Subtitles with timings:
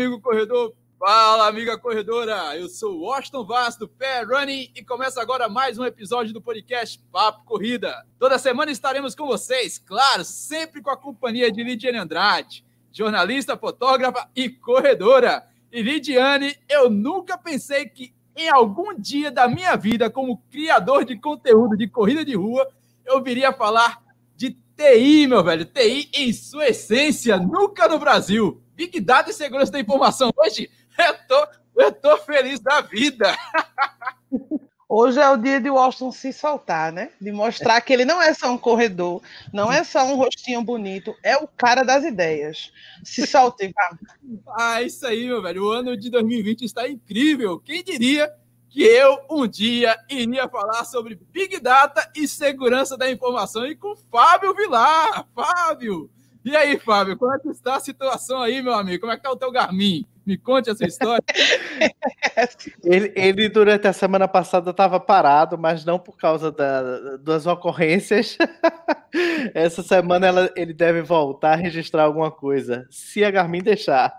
[0.00, 0.72] Amigo corredor.
[0.98, 2.56] Fala, amiga corredora.
[2.56, 6.98] Eu sou Washington Vaz do Pé Running e começa agora mais um episódio do podcast
[7.12, 8.06] Papo Corrida.
[8.18, 14.26] Toda semana estaremos com vocês, claro, sempre com a companhia de Lidiane Andrade, jornalista, fotógrafa
[14.34, 15.46] e corredora.
[15.70, 21.18] E Lidiane, eu nunca pensei que em algum dia da minha vida, como criador de
[21.18, 22.66] conteúdo de corrida de rua,
[23.04, 24.02] eu viria falar
[24.80, 25.66] TI, meu velho.
[25.66, 28.62] TI em sua essência, nunca no Brasil.
[28.74, 30.32] Big Data e segurança da informação.
[30.34, 33.36] Hoje eu tô, eu tô feliz da vida.
[34.92, 37.10] Hoje é o dia de Washington se soltar, né?
[37.20, 39.22] De mostrar que ele não é só um corredor,
[39.52, 42.72] não é só um rostinho bonito, é o cara das ideias.
[43.04, 43.96] Se solte, vá.
[44.58, 45.64] Ah, isso aí, meu velho.
[45.64, 47.60] O ano de 2020 está incrível.
[47.60, 48.32] Quem diria
[48.70, 53.96] que eu um dia iria falar sobre Big Data e segurança da informação e com
[54.10, 55.26] Fábio Vilar.
[55.34, 56.08] Fábio!
[56.42, 59.00] E aí, Fábio, como é que está a situação aí, meu amigo?
[59.00, 60.06] Como é que está o teu Garmin?
[60.24, 61.22] Me conte essa história.
[62.84, 68.38] ele, ele, durante a semana passada, estava parado, mas não por causa da, das ocorrências.
[69.52, 74.14] essa semana ela, ele deve voltar a registrar alguma coisa, se a Garmin deixar.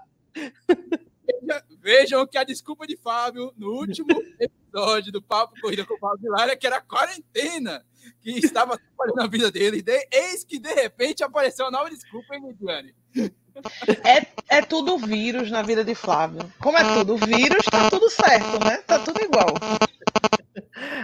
[1.81, 4.07] Vejam que a desculpa de Fábio no último
[4.39, 7.83] episódio do Papo Corrida com o Fábio Vilar é que era quarentena
[8.21, 9.81] que estava atrapalhando a vida dele.
[9.81, 12.95] De, eis que, de repente, apareceu uma nova desculpa, hein, Lidiane?
[14.05, 16.41] É, é tudo vírus na vida de Flávio.
[16.59, 18.77] Como é tudo vírus, tá tudo certo, né?
[18.85, 19.47] Tá tudo igual.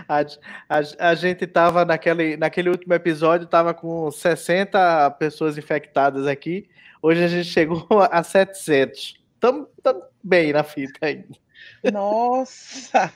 [0.08, 0.22] A,
[0.70, 6.70] a, a gente tava naquele, naquele último episódio, tava com 60 pessoas infectadas aqui.
[7.02, 9.22] Hoje a gente chegou a 700.
[9.34, 9.68] Estamos
[10.28, 11.30] bem na fita ainda.
[11.92, 13.14] Nossa!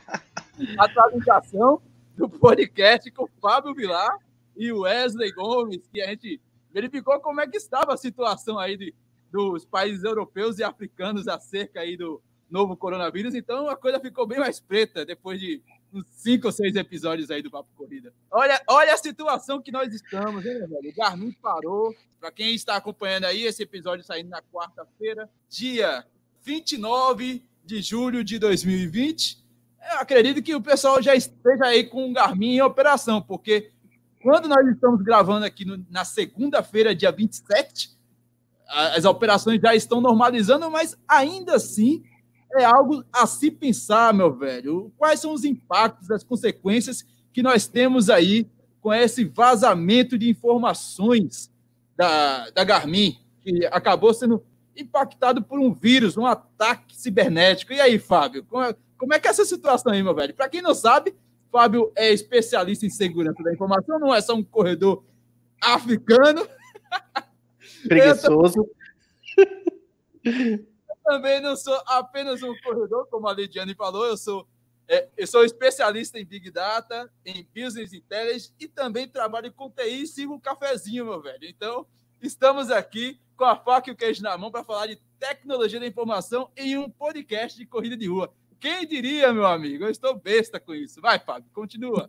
[0.78, 1.82] Atualização
[2.16, 4.18] do podcast com o Fábio Vilar
[4.56, 6.40] e o Wesley Gomes, que a gente
[6.72, 8.96] verificou como é que estava a situação aí de,
[9.30, 13.36] dos países europeus e africanos acerca aí do novo coronavírus.
[13.36, 15.62] Então a coisa ficou bem mais preta depois de
[15.94, 18.14] uns cinco ou seis episódios aí do Papo Corrida.
[18.32, 20.90] Olha, olha a situação que nós estamos, hein, velho?
[20.90, 21.94] O Garmin parou.
[22.22, 26.06] Para quem está acompanhando aí, esse episódio saindo na quarta-feira, dia
[26.44, 29.42] 29 de julho de 2020
[29.90, 33.72] eu acredito que o pessoal já esteja aí com o Garmin em operação, porque
[34.22, 37.90] quando nós estamos gravando aqui no, na segunda-feira, dia 27,
[38.68, 42.04] as operações já estão normalizando, mas ainda assim
[42.56, 44.94] é algo a se pensar, meu velho.
[44.98, 48.50] Quais são os impactos, as consequências que nós temos aí
[48.82, 51.52] com esse vazamento de informações
[51.98, 54.44] da, da Garmin, que acabou sendo
[54.82, 57.74] impactado por um vírus, um ataque cibernético.
[57.74, 60.34] E aí, Fábio, como é que é essa situação aí, meu velho?
[60.34, 61.16] Para quem não sabe,
[61.52, 65.04] Fábio é especialista em segurança da informação, não é só um corredor
[65.62, 66.48] africano.
[67.88, 68.70] Preguiçoso.
[70.24, 70.66] Eu
[71.04, 74.48] também não sou apenas um corredor, como a Lidiane falou, eu sou,
[74.88, 80.04] é, eu sou especialista em Big Data, em Business Intelligence e também trabalho com TI
[80.04, 81.46] e sigo um cafezinho, meu velho.
[81.46, 81.86] Então,
[82.22, 85.88] estamos aqui com a faca e o queijo na mão para falar de tecnologia da
[85.88, 88.32] informação em um podcast de corrida de rua.
[88.60, 89.84] Quem diria, meu amigo?
[89.84, 91.02] Eu estou besta com isso.
[91.02, 92.08] Vai, Fábio, continua.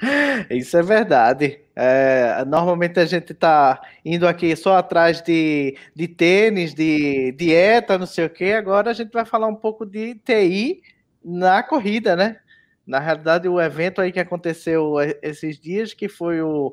[0.48, 1.60] isso é verdade.
[1.76, 8.06] É, normalmente a gente está indo aqui só atrás de, de tênis, de dieta, não
[8.06, 8.52] sei o quê.
[8.52, 10.82] Agora a gente vai falar um pouco de TI
[11.22, 12.38] na corrida, né?
[12.86, 16.72] Na realidade, o evento aí que aconteceu esses dias, que foi o,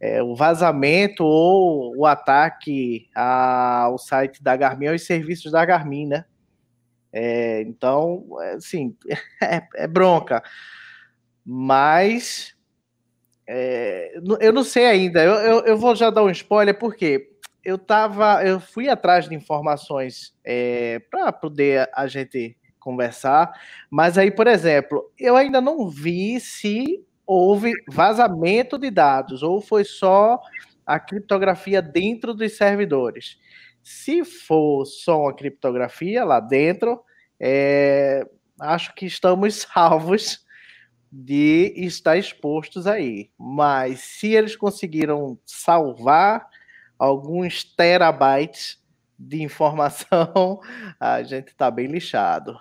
[0.00, 6.24] é, o vazamento ou o ataque ao site da Garmin, aos serviços da Garmin, né?
[7.12, 8.24] É, então,
[8.56, 8.96] assim,
[9.42, 10.42] é, é, bronca.
[11.44, 12.54] Mas
[13.46, 15.22] é, eu não sei ainda.
[15.22, 17.32] Eu, eu, eu, vou já dar um spoiler, porque
[17.62, 23.52] eu tava, eu fui atrás de informações é, para poder a gente conversar,
[23.90, 29.84] mas aí, por exemplo, eu ainda não vi se houve vazamento de dados ou foi
[29.84, 30.40] só
[30.84, 33.38] a criptografia dentro dos servidores.
[33.80, 37.00] Se for só uma criptografia lá dentro,
[37.38, 38.26] é,
[38.60, 40.44] acho que estamos salvos
[41.10, 43.30] de estar expostos aí.
[43.38, 46.48] Mas se eles conseguiram salvar
[46.98, 48.82] alguns terabytes
[49.16, 50.58] de informação,
[50.98, 52.58] a gente está bem lixado.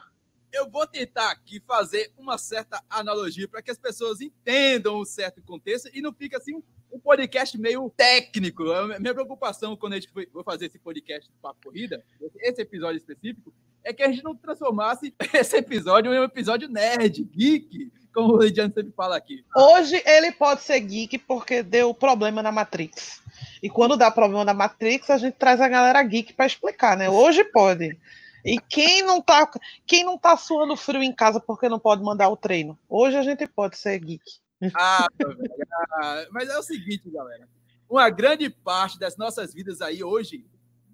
[0.51, 5.42] Eu vou tentar aqui fazer uma certa analogia para que as pessoas entendam o certo
[5.42, 6.62] contexto e não fique assim
[6.92, 8.72] um podcast meio técnico.
[8.72, 12.04] A minha preocupação quando a gente for fazer esse podcast do Papo Corrida,
[12.40, 13.54] esse episódio específico,
[13.84, 18.42] é que a gente não transformasse esse episódio em um episódio nerd, geek, como o
[18.42, 19.45] Lidiane sempre fala aqui.
[19.56, 23.22] Hoje ele pode ser geek porque deu problema na Matrix.
[23.62, 27.10] E quando dá problema na Matrix, a gente traz a galera geek para explicar, né?
[27.10, 27.98] Hoje pode.
[28.44, 29.50] E quem não tá,
[29.86, 32.77] quem não tá suando frio em casa porque não pode mandar o treino?
[32.88, 34.39] Hoje a gente pode ser geek.
[34.75, 35.07] Ah,
[36.31, 37.47] mas é o seguinte, galera.
[37.89, 40.45] Uma grande parte das nossas vidas aí hoje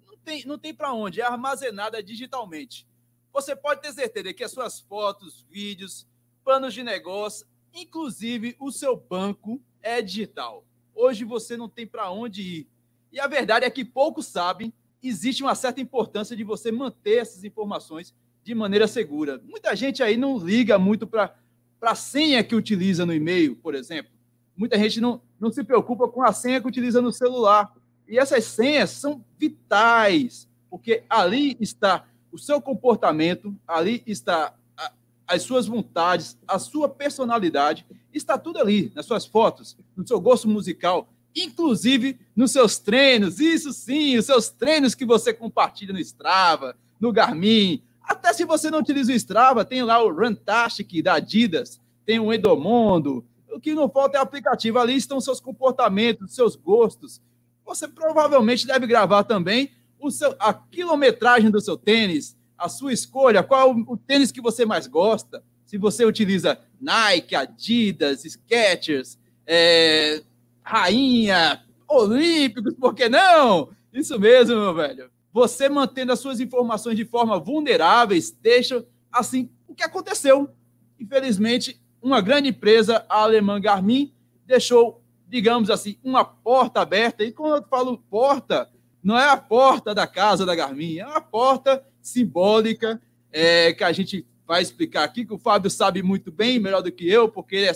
[0.06, 2.86] não tem, não tem para onde, é armazenada digitalmente.
[3.32, 6.06] Você pode ter certeza que as suas fotos, vídeos,
[6.42, 10.64] planos de negócio, inclusive o seu banco é digital.
[10.94, 12.68] Hoje você não tem para onde ir.
[13.12, 14.72] E a verdade é que poucos sabem
[15.08, 19.40] existe uma certa importância de você manter essas informações de maneira segura.
[19.44, 21.34] Muita gente aí não liga muito para
[21.80, 24.12] a senha que utiliza no e-mail, por exemplo.
[24.56, 27.74] Muita gente não, não se preocupa com a senha que utiliza no celular.
[28.08, 34.92] E essas senhas são vitais, porque ali está o seu comportamento, ali está a,
[35.26, 40.48] as suas vontades, a sua personalidade, está tudo ali, nas suas fotos, no seu gosto
[40.48, 46.74] musical, inclusive nos seus treinos, isso sim, os seus treinos que você compartilha no Strava,
[46.98, 47.82] no Garmin.
[48.02, 52.32] Até se você não utiliza o Strava, tem lá o Runtastic da Adidas, tem o
[52.32, 53.24] Endomondo.
[53.50, 54.78] O que não falta é aplicativo.
[54.78, 57.20] Ali estão seus comportamentos, seus gostos.
[57.64, 63.42] Você provavelmente deve gravar também o seu, a quilometragem do seu tênis, a sua escolha,
[63.42, 65.42] qual o tênis que você mais gosta.
[65.64, 70.22] Se você utiliza Nike, Adidas, Skechers, é,
[70.66, 73.70] rainha, olímpicos, por que não?
[73.92, 75.08] Isso mesmo, meu velho.
[75.32, 80.50] Você mantendo as suas informações de forma vulneráveis, deixa assim o que aconteceu.
[80.98, 84.12] Infelizmente, uma grande empresa, a alemã Garmin,
[84.44, 87.22] deixou, digamos assim, uma porta aberta.
[87.22, 88.68] E quando eu falo porta,
[89.02, 93.92] não é a porta da casa da Garmin, é uma porta simbólica é, que a
[93.92, 97.54] gente vai explicar aqui, que o Fábio sabe muito bem, melhor do que eu, porque
[97.54, 97.74] ele é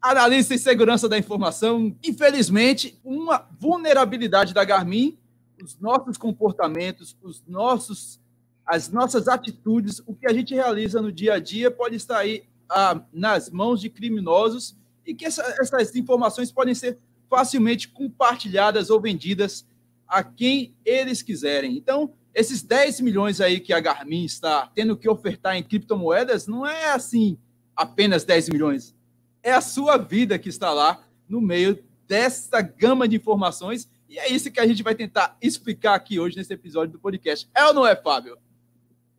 [0.00, 1.94] analista em segurança da informação.
[2.04, 5.18] Infelizmente, uma vulnerabilidade da Garmin,
[5.62, 8.20] os nossos comportamentos, os nossos,
[8.64, 12.44] as nossas atitudes, o que a gente realiza no dia a dia pode estar aí
[12.70, 16.98] ah, nas mãos de criminosos e que essa, essas informações podem ser
[17.28, 19.66] facilmente compartilhadas ou vendidas
[20.06, 21.76] a quem eles quiserem.
[21.76, 26.64] Então, esses 10 milhões aí que a Garmin está tendo que ofertar em criptomoedas não
[26.64, 27.36] é assim
[27.74, 28.94] apenas 10 milhões
[29.48, 33.88] é a sua vida que está lá no meio dessa gama de informações.
[34.08, 37.48] E é isso que a gente vai tentar explicar aqui hoje nesse episódio do podcast.
[37.54, 38.38] É ou não é, Fábio?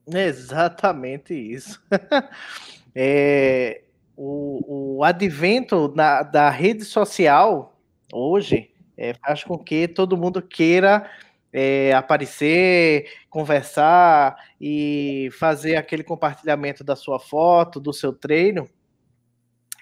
[0.08, 1.82] Exatamente isso.
[2.96, 3.84] é,
[4.16, 7.80] o, o advento na, da rede social
[8.12, 11.10] hoje é, faz com que todo mundo queira
[11.52, 18.70] é, aparecer, conversar e fazer aquele compartilhamento da sua foto, do seu treino.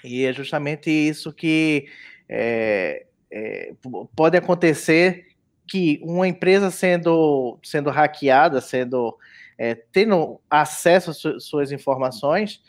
[0.07, 1.87] E é justamente isso que
[2.29, 3.73] é, é,
[4.15, 5.27] pode acontecer
[5.67, 9.17] que uma empresa sendo, sendo hackeada, sendo
[9.57, 12.61] é, tendo acesso às suas informações,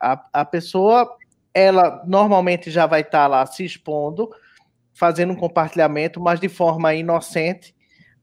[0.00, 1.18] a, a pessoa
[1.52, 4.30] ela normalmente já vai estar tá lá se expondo,
[4.92, 7.74] fazendo um compartilhamento, mas de forma inocente.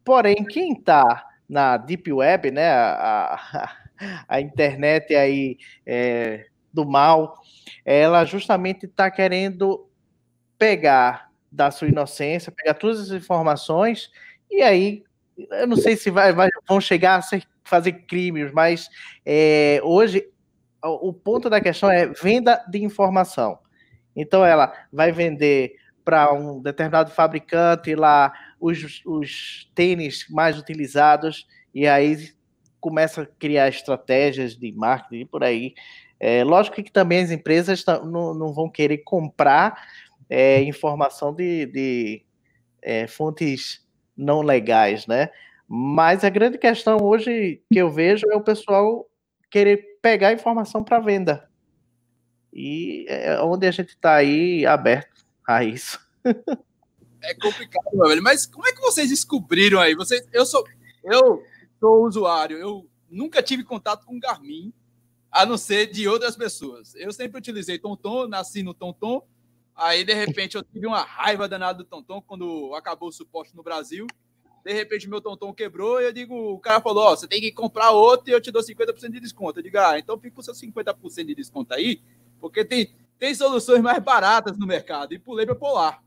[0.03, 3.77] Porém, quem está na deep web, né, a, a,
[4.27, 6.45] a internet aí é,
[6.77, 7.41] do mal,
[7.83, 9.89] ela justamente está querendo
[10.57, 14.11] pegar da sua inocência, pegar todas as informações,
[14.49, 15.03] e aí,
[15.51, 18.89] eu não sei se vai, vai vão chegar a ser, fazer crimes, mas
[19.25, 20.23] é, hoje
[20.83, 23.57] o ponto da questão é venda de informação.
[24.15, 25.73] Então ela vai vender
[26.05, 32.29] para um determinado fabricante lá os, os tênis mais utilizados, e aí
[32.79, 35.73] começa a criar estratégias de marketing por aí.
[36.19, 39.87] É, lógico que também as empresas não, não vão querer comprar
[40.29, 42.25] é, informação de, de
[42.81, 45.29] é, fontes não legais, né?
[45.67, 49.07] Mas a grande questão hoje que eu vejo é o pessoal
[49.49, 51.49] querer pegar informação para venda.
[52.53, 55.99] E é onde a gente está aí aberto a isso.
[57.23, 58.23] É complicado, meu velho.
[58.23, 59.95] Mas como é que vocês descobriram aí?
[59.95, 60.63] Vocês, eu sou
[61.03, 61.43] eu
[61.79, 64.73] sou usuário, eu nunca tive contato com Garmin
[65.31, 66.95] a não ser de outras pessoas.
[66.95, 69.25] Eu sempre utilizei Tonton, nasci no Tonton,
[69.75, 73.63] aí de repente eu tive uma raiva danada do Tonton quando acabou o suporte no
[73.63, 74.07] Brasil.
[74.63, 77.51] De repente meu Tonton quebrou e eu digo, o cara falou, ó, você tem que
[77.51, 79.59] comprar outro e eu te dou 50% de desconto.
[79.59, 82.01] Eu digo, ah, então fica com seus 50% de desconto aí,
[82.39, 85.13] porque tem, tem soluções mais baratas no mercado.
[85.13, 86.03] E pulei para Polar.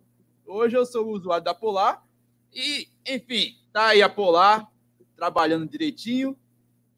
[0.46, 2.04] Hoje eu sou usuário da Polar
[2.52, 4.68] e, enfim, tá aí a Polar
[5.16, 6.36] trabalhando direitinho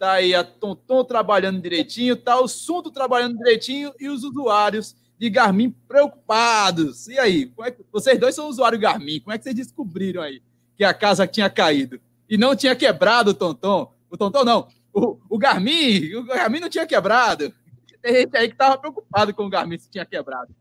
[0.02, 5.30] tá aí a Tonton trabalhando direitinho, tá o Sunto trabalhando direitinho e os usuários de
[5.30, 7.06] Garmin preocupados.
[7.06, 7.85] E aí, é que...
[7.92, 10.42] vocês dois são usuários Garmin, como é que vocês descobriram aí
[10.76, 12.00] que a casa tinha caído?
[12.28, 13.92] E não tinha quebrado, Tonton.
[14.11, 17.54] o Tonton não, o, o Garmin, o Garmin não tinha quebrado.
[18.02, 20.52] Tem gente aí que estava preocupado com o Garmin se tinha quebrado.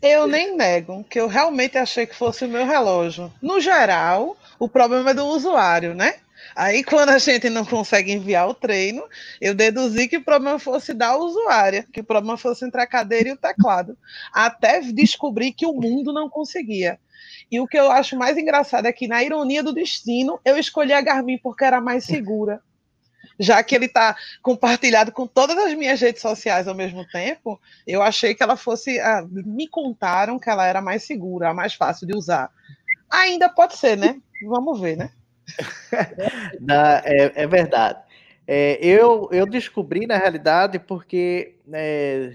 [0.00, 3.30] Eu nem nego que eu realmente achei que fosse o meu relógio.
[3.42, 6.14] No geral, o problema é do usuário, né?
[6.56, 9.04] Aí, quando a gente não consegue enviar o treino,
[9.42, 13.28] eu deduzi que o problema fosse da usuária, que o problema fosse entre a cadeira
[13.28, 13.94] e o teclado.
[14.32, 16.98] Até descobrir que o mundo não conseguia.
[17.52, 20.94] E o que eu acho mais engraçado é que, na ironia do destino, eu escolhi
[20.94, 22.62] a Garmin porque era mais segura.
[23.38, 28.00] Já que ele está compartilhado com todas as minhas redes sociais ao mesmo tempo, eu
[28.00, 28.98] achei que ela fosse.
[28.98, 32.50] Ah, me contaram que ela era mais segura, mais fácil de usar.
[33.10, 34.18] Ainda pode ser, né?
[34.42, 35.10] Vamos ver, né?
[37.04, 38.00] é, é, verdade.
[38.46, 42.32] É, eu, eu descobri, na realidade, porque é,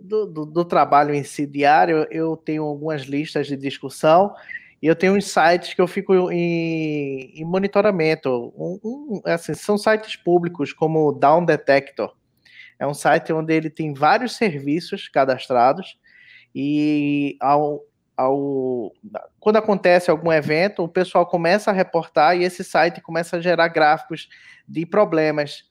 [0.00, 4.34] do, do, do, trabalho em si diário, eu tenho algumas listas de discussão
[4.80, 8.52] e eu tenho uns sites que eu fico em, em monitoramento.
[8.56, 12.14] Um, um, assim, são sites públicos, como o Down Detector.
[12.78, 15.98] É um site onde ele tem vários serviços cadastrados
[16.54, 17.84] e ao,
[18.18, 18.92] ao,
[19.38, 23.68] quando acontece algum evento, o pessoal começa a reportar e esse site começa a gerar
[23.68, 24.28] gráficos
[24.66, 25.62] de problemas.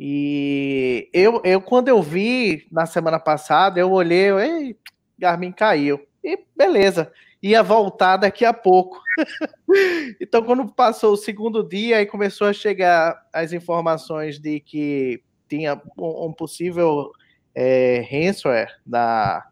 [0.00, 4.74] E eu, eu quando eu vi na semana passada, eu olhei, eu, ei,
[5.18, 6.00] Garmin caiu.
[6.24, 8.98] E beleza, ia voltar daqui a pouco.
[10.18, 15.78] então, quando passou o segundo dia e começou a chegar as informações de que tinha
[15.98, 17.10] um, possível
[17.54, 19.44] é, ransomware na,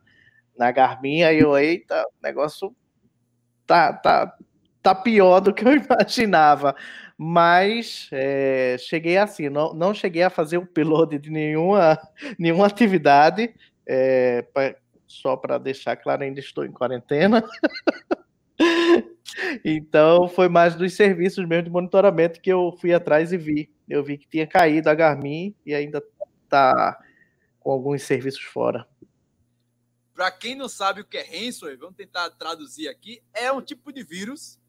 [0.60, 2.76] na Garmin, aí eu, eita, o negócio
[3.66, 4.36] tá, tá,
[4.82, 6.76] tá pior do que eu imaginava.
[7.16, 11.98] Mas é, cheguei assim, não, não cheguei a fazer o upload de nenhuma,
[12.38, 13.54] nenhuma atividade,
[13.86, 14.76] é, pra,
[15.06, 17.42] só para deixar claro, ainda estou em quarentena.
[19.64, 23.70] então foi mais dos serviços mesmo de monitoramento que eu fui atrás e vi.
[23.88, 26.02] Eu vi que tinha caído a Garmin e ainda
[26.44, 26.98] está
[27.60, 28.86] com alguns serviços fora.
[30.20, 33.90] Para quem não sabe o que é ransomware, vamos tentar traduzir aqui, é um tipo
[33.90, 34.60] de vírus,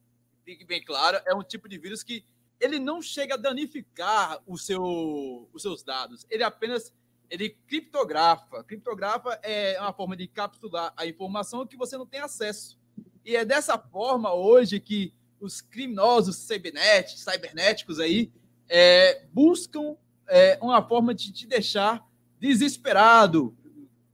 [0.46, 2.24] fique bem claro, é um tipo de vírus que
[2.58, 6.94] ele não chega a danificar o seu, os seus dados, ele apenas
[7.30, 8.64] ele criptografa.
[8.64, 12.80] Criptografa é uma forma de capturar a informação que você não tem acesso.
[13.26, 18.32] E é dessa forma hoje que os criminosos cybernet, cibernéticos aí
[18.70, 19.98] é, buscam
[20.30, 22.08] é, uma forma de te deixar
[22.40, 23.54] desesperado,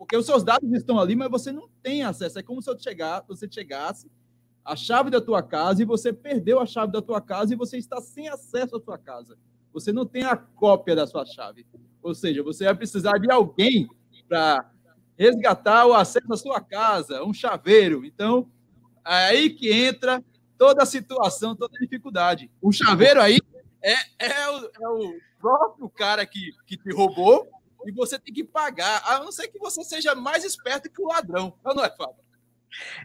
[0.08, 2.40] porque os seus dados estão ali, mas você não tem acesso.
[2.40, 4.10] É como se chegar, você chegasse
[4.64, 7.78] a chave da tua casa e você perdeu a chave da tua casa e você
[7.78, 9.38] está sem acesso à sua casa.
[9.74, 11.68] Você não tem a cópia da sua chave.
[12.02, 13.86] Ou seja, você vai precisar de alguém
[14.30, 14.72] para
[15.18, 18.06] resgatar o acesso à sua casa, um chaveiro.
[18.06, 18.50] Então,
[19.06, 20.24] é aí que entra
[20.58, 22.50] toda a situação, toda a dificuldade.
[22.62, 23.40] O chaveiro aí
[23.84, 27.46] é, é, o, é o próprio cara que, que te roubou
[27.86, 31.08] e você tem que pagar, a não ser que você seja mais esperto que o
[31.08, 31.54] ladrão.
[31.64, 32.28] Não é, Fábio?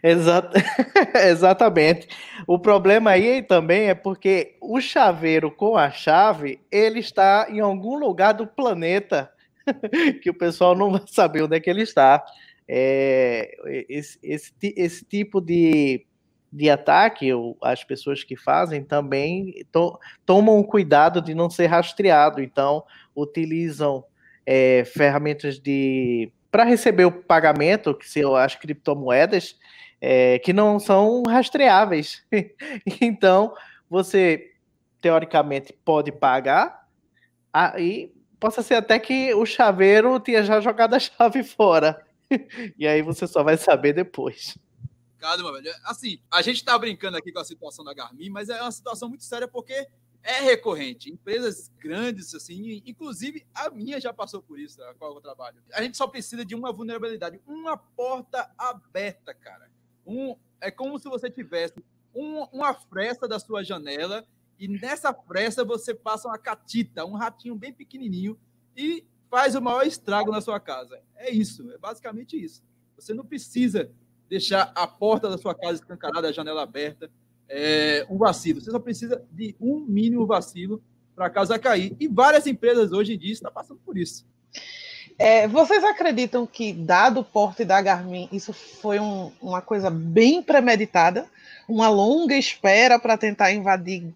[0.02, 0.56] Exato.
[1.14, 2.08] Exatamente.
[2.46, 7.96] O problema aí também é porque o chaveiro com a chave, ele está em algum
[7.96, 9.30] lugar do planeta
[10.22, 12.24] que o pessoal não vai saber onde é que ele está.
[12.66, 13.54] É,
[13.88, 16.06] esse, esse, esse tipo de,
[16.52, 17.30] de ataque,
[17.62, 24.04] as pessoas que fazem também to, tomam cuidado de não ser rastreado, então utilizam
[24.46, 29.58] é, ferramentas de para receber o pagamento, que são as criptomoedas,
[29.98, 32.22] é, que não são rastreáveis.
[33.00, 33.54] então,
[33.88, 34.52] você
[35.00, 36.86] teoricamente pode pagar,
[37.52, 42.04] aí possa ser até que o chaveiro tenha já jogado a chave fora.
[42.78, 44.58] e aí você só vai saber depois.
[45.18, 45.72] Calma, velho.
[45.84, 49.08] Assim, a gente tá brincando aqui com a situação da Garmin, mas é uma situação
[49.08, 49.86] muito séria porque
[50.22, 51.10] é recorrente.
[51.10, 55.62] Empresas grandes, assim, inclusive a minha já passou por isso, a qual eu trabalho.
[55.72, 59.70] A gente só precisa de uma vulnerabilidade, uma porta aberta, cara.
[60.06, 61.74] Um, é como se você tivesse
[62.14, 64.26] um, uma fresta da sua janela
[64.58, 68.38] e nessa fresta você passa uma catita, um ratinho bem pequenininho
[68.76, 71.02] e faz o maior estrago na sua casa.
[71.16, 72.62] É isso, é basicamente isso.
[72.96, 73.90] Você não precisa
[74.28, 77.10] deixar a porta da sua casa escancarada, a janela aberta
[77.52, 78.60] é, um vacilo.
[78.60, 80.82] Você só precisa de um mínimo vacilo
[81.14, 81.94] para a casa cair.
[82.00, 84.26] E várias empresas hoje em dia estão passando por isso.
[85.18, 90.42] É, vocês acreditam que, dado o porte da Garmin, isso foi um, uma coisa bem
[90.42, 91.26] premeditada?
[91.68, 94.14] Uma longa espera para tentar invadir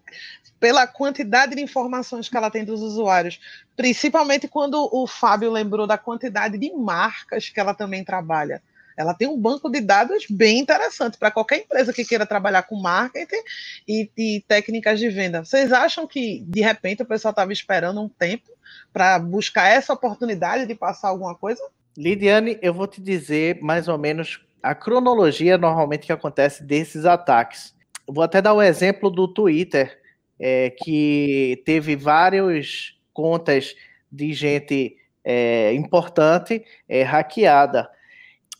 [0.59, 3.39] pela quantidade de informações que ela tem dos usuários,
[3.75, 8.61] principalmente quando o Fábio lembrou da quantidade de marcas que ela também trabalha.
[8.97, 12.75] Ela tem um banco de dados bem interessante para qualquer empresa que queira trabalhar com
[12.75, 13.43] marketing
[13.87, 15.45] e, e técnicas de venda.
[15.45, 18.49] Vocês acham que, de repente, o pessoal estava esperando um tempo
[18.91, 21.61] para buscar essa oportunidade de passar alguma coisa?
[21.95, 27.75] Lidiane, eu vou te dizer mais ou menos a cronologia normalmente que acontece desses ataques.
[28.07, 30.01] vou até dar o um exemplo do Twitter,
[30.39, 33.75] é, que teve várias contas
[34.11, 37.89] de gente é, importante é, hackeada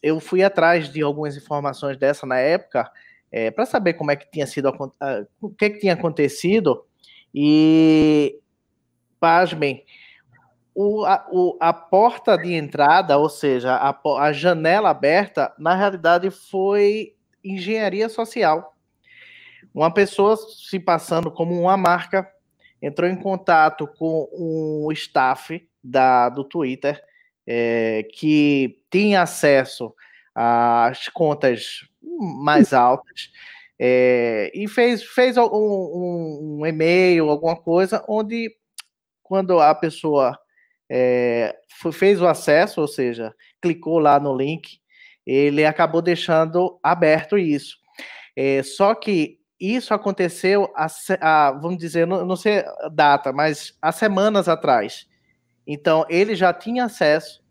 [0.07, 2.89] eu fui atrás de algumas informações dessa na época
[3.31, 4.71] é, para saber como é que tinha sido
[5.41, 6.85] o que, que tinha acontecido
[7.33, 8.39] e
[9.19, 9.83] pasmem
[10.73, 16.29] o, a, o, a porta de entrada, ou seja, a, a janela aberta, na realidade
[16.29, 18.75] foi engenharia social.
[19.73, 22.31] Uma pessoa se passando como uma marca
[22.81, 27.03] entrou em contato com o staff da, do Twitter
[27.47, 29.93] é, que tem acesso
[30.35, 31.87] às contas
[32.19, 33.31] mais altas
[33.79, 38.55] é, e fez, fez um, um, um, e-mail, alguma coisa, onde
[39.21, 40.37] quando a pessoa
[40.89, 41.55] é,
[41.93, 44.79] fez o acesso, ou seja, clicou lá no link,
[45.25, 47.77] ele acabou deixando aberto isso.
[48.35, 50.87] É, só que isso aconteceu, a,
[51.21, 55.07] a, vamos dizer, não, não sei a data, mas há semanas atrás.
[55.67, 57.43] Então, ele já tinha acesso,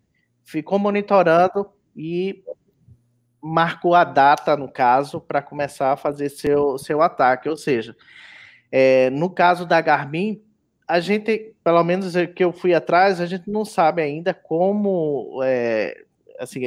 [0.43, 2.43] ficou monitorando e
[3.43, 7.49] marcou a data, no caso, para começar a fazer seu, seu ataque.
[7.49, 7.95] Ou seja,
[8.73, 10.43] é, no caso da Garmin,
[10.89, 16.05] a gente, pelo menos que eu fui atrás, a gente não sabe ainda como, é,
[16.39, 16.65] assim,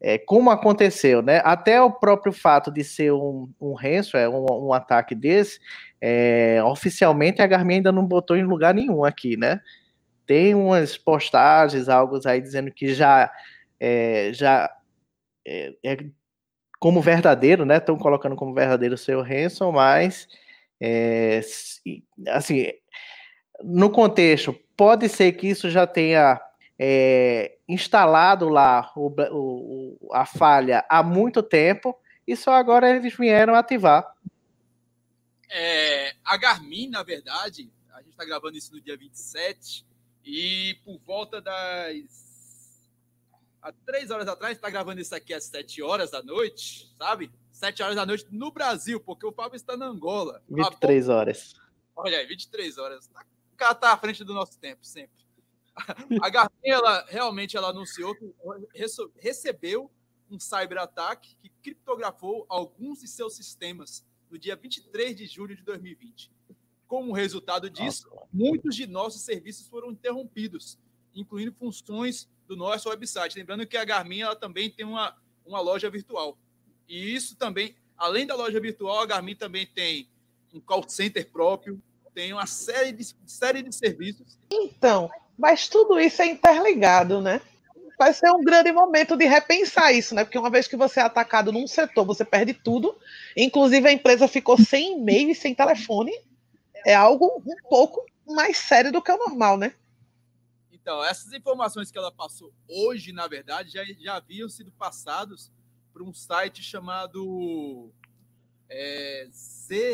[0.00, 1.40] é, como aconteceu, né?
[1.44, 5.58] Até o próprio fato de ser um, um é um, um ataque desse,
[6.00, 9.60] é, oficialmente a Garmin ainda não botou em lugar nenhum aqui, né?
[10.26, 13.32] Tem umas postagens, algo aí dizendo que já
[13.78, 14.74] é, já
[15.46, 15.96] é, é,
[16.78, 17.76] como verdadeiro, né?
[17.76, 20.28] Estão colocando como verdadeiro o seu Hanson, mas
[20.80, 21.40] é,
[22.28, 22.72] assim,
[23.62, 26.40] no contexto, pode ser que isso já tenha
[26.78, 33.54] é, instalado lá o, o, a falha há muito tempo e só agora eles vieram
[33.54, 34.14] ativar.
[35.48, 39.86] É, a Garmin, na verdade, a gente está gravando isso no dia 27,
[40.26, 42.90] e por volta das.
[43.62, 47.30] Há três horas atrás, está gravando isso aqui às sete horas da noite, sabe?
[47.52, 50.42] Sete horas da noite no Brasil, porque o Fábio está na Angola.
[50.48, 51.54] 23 horas.
[51.94, 53.08] Olha aí, 23 horas.
[53.52, 55.24] O cara está à frente do nosso tempo, sempre.
[56.22, 58.34] A Garmin, ela realmente ela anunciou que
[59.16, 59.90] recebeu
[60.30, 66.30] um cyberataque que criptografou alguns de seus sistemas no dia 23 de julho de 2020.
[66.86, 68.26] Como resultado disso, Nossa.
[68.32, 70.78] muitos de nossos serviços foram interrompidos,
[71.14, 73.36] incluindo funções do nosso website.
[73.36, 76.38] Lembrando que a Garmin ela também tem uma, uma loja virtual.
[76.88, 80.08] E isso também, além da loja virtual, a Garmin também tem
[80.54, 81.82] um call center próprio,
[82.14, 84.38] tem uma série de, série de serviços.
[84.50, 87.40] Então, mas tudo isso é interligado, né?
[87.98, 90.22] Vai ser um grande momento de repensar isso, né?
[90.24, 92.96] Porque uma vez que você é atacado num setor, você perde tudo.
[93.36, 96.12] Inclusive, a empresa ficou sem e-mail e sem telefone
[96.86, 99.74] é algo um pouco mais sério do que o normal, né?
[100.70, 105.50] Então, essas informações que ela passou hoje, na verdade, já, já haviam sido passados
[105.92, 107.90] por um site chamado
[108.68, 109.84] é, ZDNet,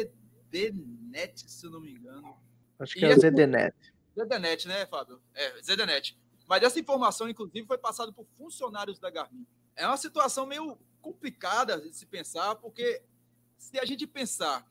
[1.50, 2.36] se eu não me engano.
[2.78, 3.74] Acho que e é o ZDNet.
[4.14, 5.18] ZDNet, né, Fábio?
[5.34, 6.18] É, ZDNet.
[6.46, 9.46] Mas essa informação, inclusive, foi passada por funcionários da Garmin.
[9.74, 13.02] É uma situação meio complicada de se pensar, porque
[13.56, 14.70] se a gente pensar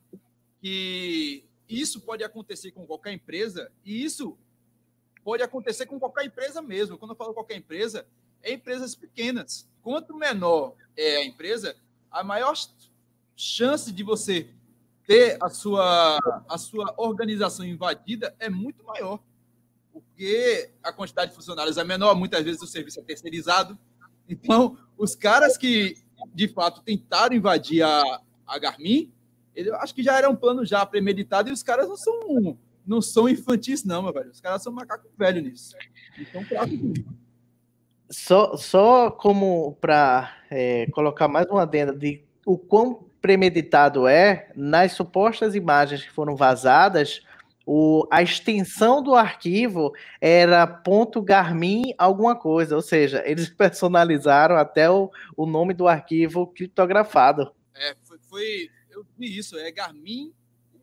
[0.61, 4.37] que isso pode acontecer com qualquer empresa e isso
[5.23, 6.97] pode acontecer com qualquer empresa mesmo.
[6.97, 8.05] Quando eu falo qualquer empresa,
[8.41, 9.69] é empresas pequenas.
[9.81, 11.75] Quanto menor é a empresa,
[12.09, 12.53] a maior
[13.35, 14.49] chance de você
[15.05, 19.19] ter a sua, a sua organização invadida é muito maior.
[19.91, 23.77] Porque a quantidade de funcionários é menor, muitas vezes o serviço é terceirizado.
[24.27, 25.97] Então, os caras que
[26.33, 29.11] de fato tentaram invadir a, a Garmin,
[29.55, 33.01] ele, acho que já era um plano já premeditado e os caras não são não
[33.01, 34.31] são infantis não, meu velho.
[34.31, 35.75] Os caras são macaco velho nisso.
[36.17, 36.43] Então,
[38.09, 44.93] só, só como para é, colocar mais uma adenda de o quão premeditado é, nas
[44.93, 47.21] supostas imagens que foram vazadas,
[47.65, 54.89] o, a extensão do arquivo era ponto .garmin alguma coisa, ou seja, eles personalizaram até
[54.89, 57.51] o, o nome do arquivo criptografado.
[57.75, 58.69] É, foi, foi
[59.27, 60.33] isso, é Garmin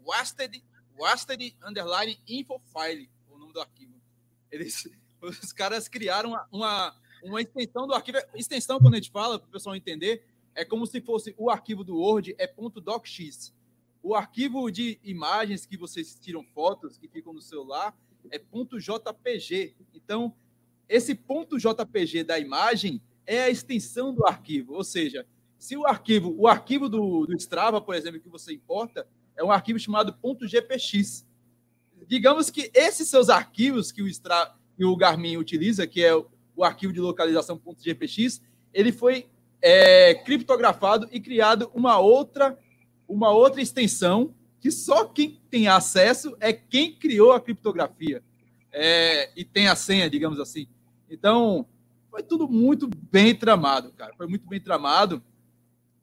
[0.04, 0.62] Wasted,
[0.98, 3.94] Wasted Underline Info File, o nome do arquivo.
[4.50, 4.88] Eles,
[5.20, 8.18] os caras criaram uma, uma, uma extensão do arquivo.
[8.34, 10.24] Extensão, quando a gente fala, para o pessoal entender,
[10.54, 13.54] é como se fosse o arquivo do Word é .docx.
[14.02, 17.96] O arquivo de imagens que vocês tiram fotos, que ficam no celular,
[18.30, 19.76] é .jpg.
[19.94, 20.34] Então,
[20.88, 25.26] esse .jpg da imagem é a extensão do arquivo, ou seja,
[25.58, 29.50] se o arquivo, o arquivo do, do Strava, por exemplo, que você importa, é um
[29.50, 31.26] arquivo chamado .gpx.
[32.06, 36.64] Digamos que esses seus arquivos que o, Strava, o Garmin utiliza, que é o, o
[36.64, 38.40] arquivo de localização .gpx,
[38.72, 39.26] ele foi
[39.60, 42.58] é, criptografado e criado uma outra,
[43.08, 48.22] uma outra extensão que só quem tem acesso é quem criou a criptografia
[48.72, 50.66] é, e tem a senha, digamos assim.
[51.08, 51.66] Então,
[52.10, 54.12] foi tudo muito bem tramado, cara.
[54.16, 55.22] Foi muito bem tramado.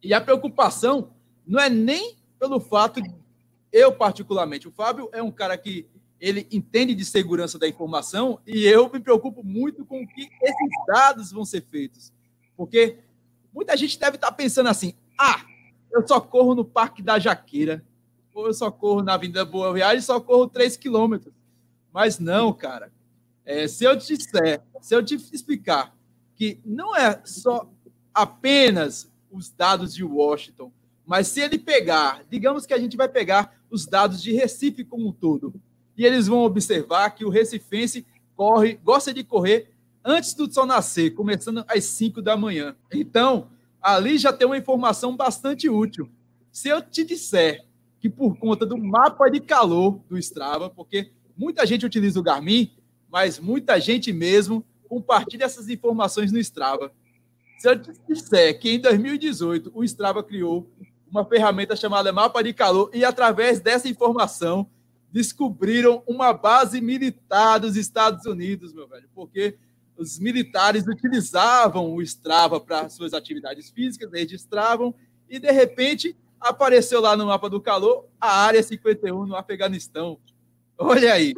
[0.01, 1.11] E a preocupação
[1.45, 3.13] não é nem pelo fato, de,
[3.71, 5.87] eu particularmente, o Fábio é um cara que
[6.19, 10.69] ele entende de segurança da informação e eu me preocupo muito com o que esses
[10.87, 12.13] dados vão ser feitos.
[12.55, 12.99] Porque
[13.53, 15.43] muita gente deve estar pensando assim: ah,
[15.91, 17.83] eu só corro no Parque da Jaqueira,
[18.33, 21.33] ou eu só corro na Avenida Boa Viagem, só corro 3 quilômetros.
[21.91, 22.91] Mas não, cara.
[23.45, 25.95] É, se eu te disser, se eu te explicar
[26.35, 27.69] que não é só
[28.13, 30.71] apenas os dados de Washington.
[31.05, 35.09] Mas se ele pegar, digamos que a gente vai pegar os dados de Recife como
[35.09, 35.53] um todo,
[35.97, 39.71] e eles vão observar que o recifense corre, gosta de correr
[40.03, 42.75] antes do sol nascer, começando às 5 da manhã.
[42.93, 43.47] Então,
[43.81, 46.09] ali já tem uma informação bastante útil.
[46.51, 47.65] Se eu te disser
[47.99, 52.71] que por conta do mapa de calor do Strava, porque muita gente utiliza o Garmin,
[53.09, 56.91] mas muita gente mesmo compartilha essas informações no Strava.
[57.57, 60.69] Se eu disser que em 2018 o Strava criou
[61.09, 64.69] uma ferramenta chamada Mapa de Calor e através dessa informação
[65.11, 69.57] descobriram uma base militar dos Estados Unidos, meu velho, porque
[69.97, 74.93] os militares utilizavam o Strava para suas atividades físicas, registravam
[75.29, 80.19] e de repente apareceu lá no mapa do calor a área 51 no Afeganistão.
[80.77, 81.33] Olha aí.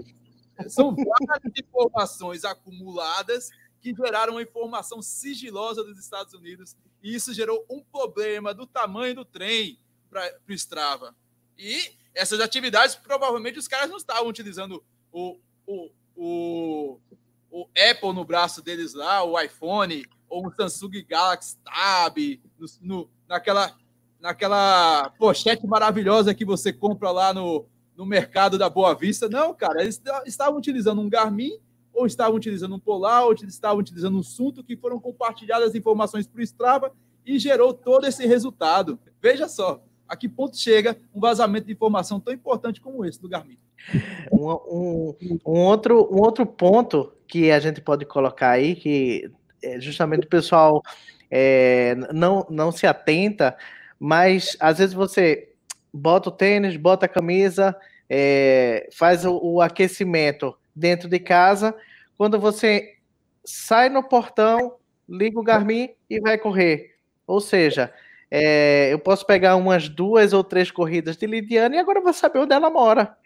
[0.68, 3.52] São várias informações acumuladas
[3.94, 9.16] que geraram uma informação sigilosa dos Estados Unidos e isso gerou um problema do tamanho
[9.16, 11.16] do trem para o Strava.
[11.58, 17.00] E essas atividades, provavelmente, os caras não estavam utilizando o, o, o,
[17.52, 22.18] o Apple no braço deles lá, o iPhone, ou o Samsung Galaxy Tab,
[22.58, 23.76] no, no, naquela,
[24.20, 29.30] naquela pochete maravilhosa que você compra lá no, no mercado da Boa Vista.
[29.30, 31.60] Não, cara, eles estavam utilizando um Garmin
[31.98, 36.28] ou estavam utilizando um Polar, ou estavam utilizando um Sunto, que foram compartilhadas as informações
[36.28, 36.92] para o Strava
[37.26, 39.00] e gerou todo esse resultado.
[39.20, 43.28] Veja só, a que ponto chega um vazamento de informação tão importante como esse do
[43.28, 43.58] Garmin.
[44.32, 49.30] Um, um, um, outro, um outro ponto que a gente pode colocar aí, que
[49.64, 50.84] é justamente o pessoal
[51.32, 53.58] é, não, não se atenta,
[54.00, 55.50] mas às vezes você
[55.92, 57.76] bota o tênis, bota a camisa,
[58.08, 61.76] é, faz o, o aquecimento dentro de casa.
[62.18, 62.96] Quando você
[63.44, 64.76] sai no portão,
[65.08, 66.96] liga o Garmin e vai correr.
[67.26, 67.94] Ou seja,
[68.30, 72.40] é, eu posso pegar umas duas ou três corridas de Lidiane e agora vou saber
[72.40, 73.18] onde ela mora.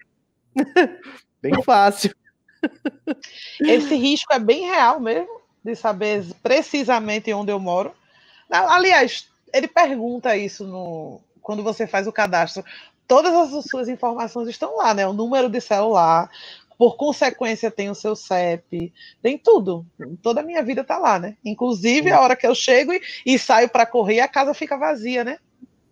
[1.41, 2.13] bem fácil.
[3.61, 7.93] Esse risco é bem real mesmo, de saber precisamente onde eu moro.
[8.49, 12.63] Aliás, ele pergunta isso no, quando você faz o cadastro.
[13.07, 15.07] Todas as suas informações estão lá, né?
[15.07, 16.29] O número de celular,
[16.81, 18.91] por consequência tem o seu CEP,
[19.21, 19.85] tem tudo.
[20.19, 21.37] Toda a minha vida tá lá, né?
[21.45, 25.23] Inclusive a hora que eu chego e, e saio para correr, a casa fica vazia,
[25.23, 25.37] né?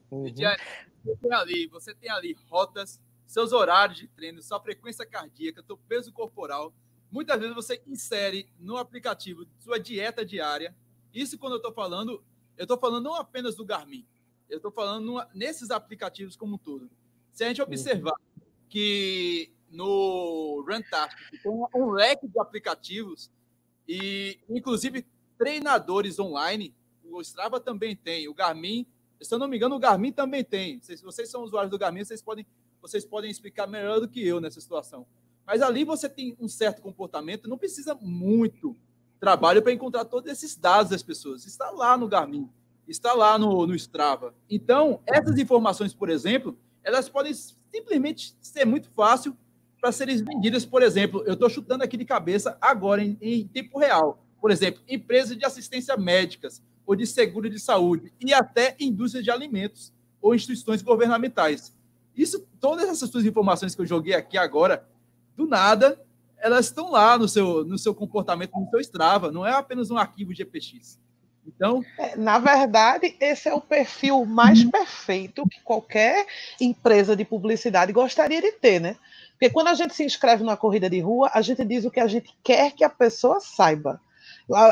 [0.10, 0.23] Uhum.
[0.23, 5.78] Você, tem ali, você tem ali rotas, seus horários de treino, sua frequência cardíaca, seu
[5.78, 6.73] peso corporal.
[7.12, 10.75] Muitas vezes você insere no aplicativo sua dieta diária.
[11.13, 12.23] Isso quando eu estou falando,
[12.58, 14.08] eu estou falando não apenas do Garmin,
[14.49, 16.89] eu estou falando numa, nesses aplicativos como um todo.
[17.32, 18.47] Se a gente observar uhum.
[18.67, 21.41] que no Runtastic.
[21.41, 23.32] Tem um leque de aplicativos
[23.88, 25.05] e, inclusive,
[25.38, 26.73] treinadores online.
[27.03, 28.27] O Strava também tem.
[28.27, 28.86] O Garmin,
[29.21, 30.79] se eu não me engano, o Garmin também tem.
[30.82, 32.45] Se vocês são usuários do Garmin, vocês podem,
[32.82, 35.05] vocês podem explicar melhor do que eu nessa situação.
[35.45, 38.75] Mas ali você tem um certo comportamento, não precisa muito
[39.19, 41.45] trabalho para encontrar todos esses dados das pessoas.
[41.45, 42.47] Está lá no Garmin,
[42.88, 44.36] está lá no, no Strava.
[44.49, 49.36] Então, essas informações, por exemplo, elas podem simplesmente ser muito fácil
[49.80, 53.80] para serem vendidas, por exemplo, eu estou chutando aqui de cabeça agora, em, em, tempo
[53.80, 54.24] real.
[54.39, 59.32] Por exemplo, empresas de assistência médicas ou de seguro de saúde e até indústria de
[59.32, 61.76] alimentos ou instituições governamentais.
[62.15, 64.86] Isso, todas essas suas informações que eu joguei aqui agora,
[65.36, 66.00] do nada,
[66.38, 69.98] elas estão lá no seu, no seu comportamento, no seu Strava, não é apenas um
[69.98, 71.00] arquivo GPX.
[71.48, 76.26] Então, é, na verdade, esse é o perfil mais perfeito que qualquer
[76.60, 78.98] empresa de publicidade gostaria de ter, né?
[79.39, 82.02] Porque quando a gente se inscreve numa corrida de rua, a gente diz o que
[82.02, 84.02] a gente quer que a pessoa saiba.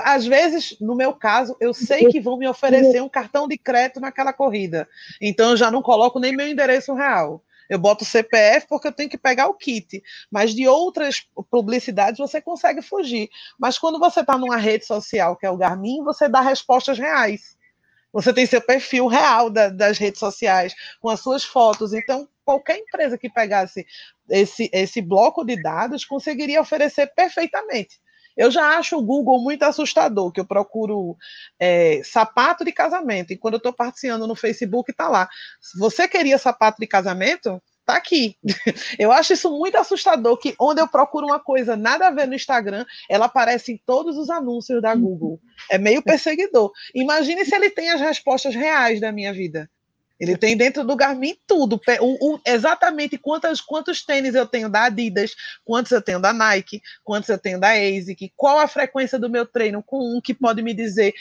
[0.04, 4.02] Às vezes, no meu caso, eu sei que vão me oferecer um cartão de crédito
[4.02, 4.86] naquela corrida.
[5.22, 7.42] Então, eu já não coloco nem meu endereço real.
[7.70, 10.04] Eu boto o CPF porque eu tenho que pegar o kit.
[10.30, 13.30] Mas de outras publicidades você consegue fugir.
[13.58, 17.56] Mas quando você está numa rede social, que é o Garmin, você dá respostas reais.
[18.12, 21.94] Você tem seu perfil real da, das redes sociais, com as suas fotos.
[21.94, 23.86] Então, qualquer empresa que pegasse
[24.30, 28.00] esse, esse bloco de dados conseguiria oferecer perfeitamente.
[28.38, 31.18] Eu já acho o Google muito assustador, que eu procuro
[31.60, 35.28] é, sapato de casamento, e quando eu estou participando no Facebook, está lá.
[35.60, 38.38] Se você queria sapato de casamento, tá aqui.
[39.00, 42.36] Eu acho isso muito assustador, que onde eu procuro uma coisa nada a ver no
[42.36, 45.40] Instagram, ela aparece em todos os anúncios da Google.
[45.72, 46.72] É meio perseguidor.
[46.94, 49.70] Imagine se ele tem as respostas reais da minha vida.
[50.20, 54.86] Ele tem dentro do Garmin tudo, o, o, exatamente quantos, quantos tênis eu tenho da
[54.86, 59.30] Adidas, quantos eu tenho da Nike, quantos eu tenho da ASIC, qual a frequência do
[59.30, 61.14] meu treino, com um que pode me dizer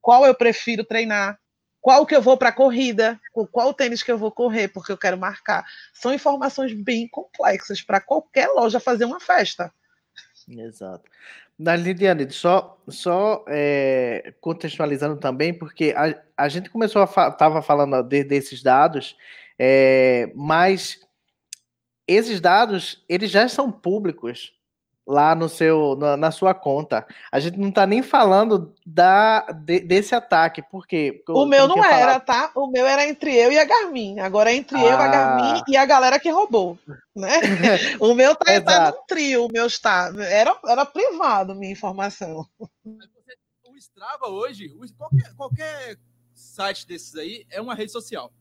[0.00, 1.38] qual eu prefiro treinar,
[1.80, 3.20] qual que eu vou para a corrida,
[3.52, 5.64] qual tênis que eu vou correr, porque eu quero marcar.
[5.92, 9.72] São informações bem complexas para qualquer loja fazer uma festa.
[10.48, 11.04] Exato.
[11.58, 17.62] Na Lidiane, só, só é, contextualizando também, porque a, a gente começou a fa tava
[17.62, 19.16] falando de, desses dados,
[19.58, 21.00] é, mas
[22.06, 24.55] esses dados eles já são públicos
[25.06, 27.06] lá no seu na, na sua conta.
[27.30, 31.22] A gente não está nem falando da de, desse ataque, por quê?
[31.24, 32.50] Porque o meu não era, tá?
[32.54, 34.18] O meu era entre eu e a Garmin.
[34.18, 34.84] Agora é entre ah.
[34.84, 36.78] eu, a Garmin e a galera que roubou,
[37.14, 37.30] né?
[38.00, 40.12] o meu tá, tá no trio, o meu está.
[40.18, 42.44] Era, era privado minha informação.
[43.64, 45.98] O Strava hoje, qualquer, qualquer
[46.34, 48.32] site desses aí é uma rede social.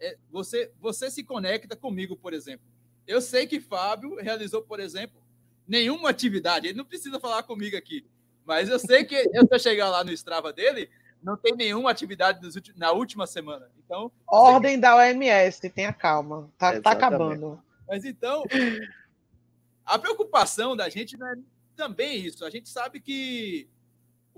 [0.00, 2.66] É, você, você se conecta comigo, por exemplo.
[3.06, 5.20] Eu sei que Fábio realizou, por exemplo,
[5.68, 6.66] nenhuma atividade.
[6.66, 8.04] Ele não precisa falar comigo aqui.
[8.44, 10.88] Mas eu sei que eu, se eu chegar lá no Strava dele,
[11.22, 12.40] não tem nenhuma atividade
[12.76, 13.70] na última semana.
[13.84, 14.10] Então.
[14.26, 14.80] Ordem que...
[14.80, 16.50] da OMS, tenha calma.
[16.56, 17.62] Tá, tá acabando.
[17.86, 18.44] Mas então,
[19.84, 21.36] a preocupação da gente não é
[21.76, 22.44] também isso.
[22.44, 23.68] A gente sabe que,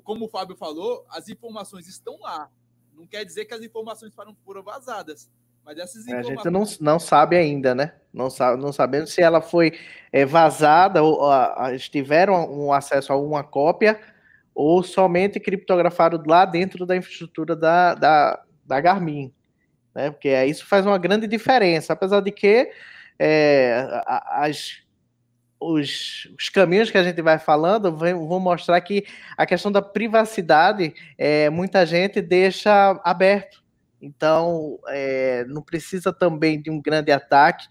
[0.03, 2.51] como o Fábio falou, as informações estão lá.
[2.95, 5.31] Não quer dizer que as informações foram, foram vazadas.
[5.65, 6.27] Mas essas informações...
[6.27, 7.93] A gente não, não sabe ainda, né?
[8.13, 9.73] Não, sabe, não sabemos se ela foi
[10.13, 14.01] é, vazada ou a, tiveram um acesso a uma cópia
[14.55, 19.33] ou somente criptografado lá dentro da infraestrutura da, da, da Garmin.
[19.95, 20.11] Né?
[20.11, 22.71] Porque isso faz uma grande diferença, apesar de que
[23.19, 24.79] é, as,
[25.61, 29.05] os, os, caminhos que a gente vai falando vão mostrar que
[29.37, 33.63] a questão da privacidade é, muita gente deixa aberto
[34.01, 37.67] então, é, não precisa também de um grande ataque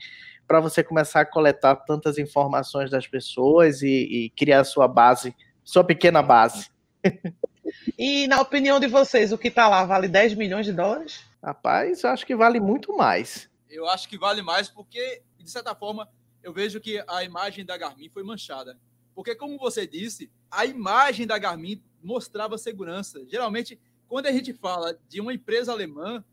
[0.48, 3.88] para você começar a coletar tantas informações das pessoas e,
[4.26, 6.70] e criar sua base, sua pequena base.
[7.98, 11.24] E na opinião de vocês, o que está lá vale 10 milhões de dólares?
[11.44, 13.50] Rapaz, eu acho que vale muito mais.
[13.70, 16.10] Eu acho que vale mais porque, de certa forma,
[16.42, 18.80] eu vejo que a imagem da Garmin foi manchada.
[19.14, 23.24] Porque, como você disse, a imagem da Garmin mostrava segurança.
[23.28, 23.80] Geralmente,
[24.10, 26.26] quando a gente fala de uma empresa alemã,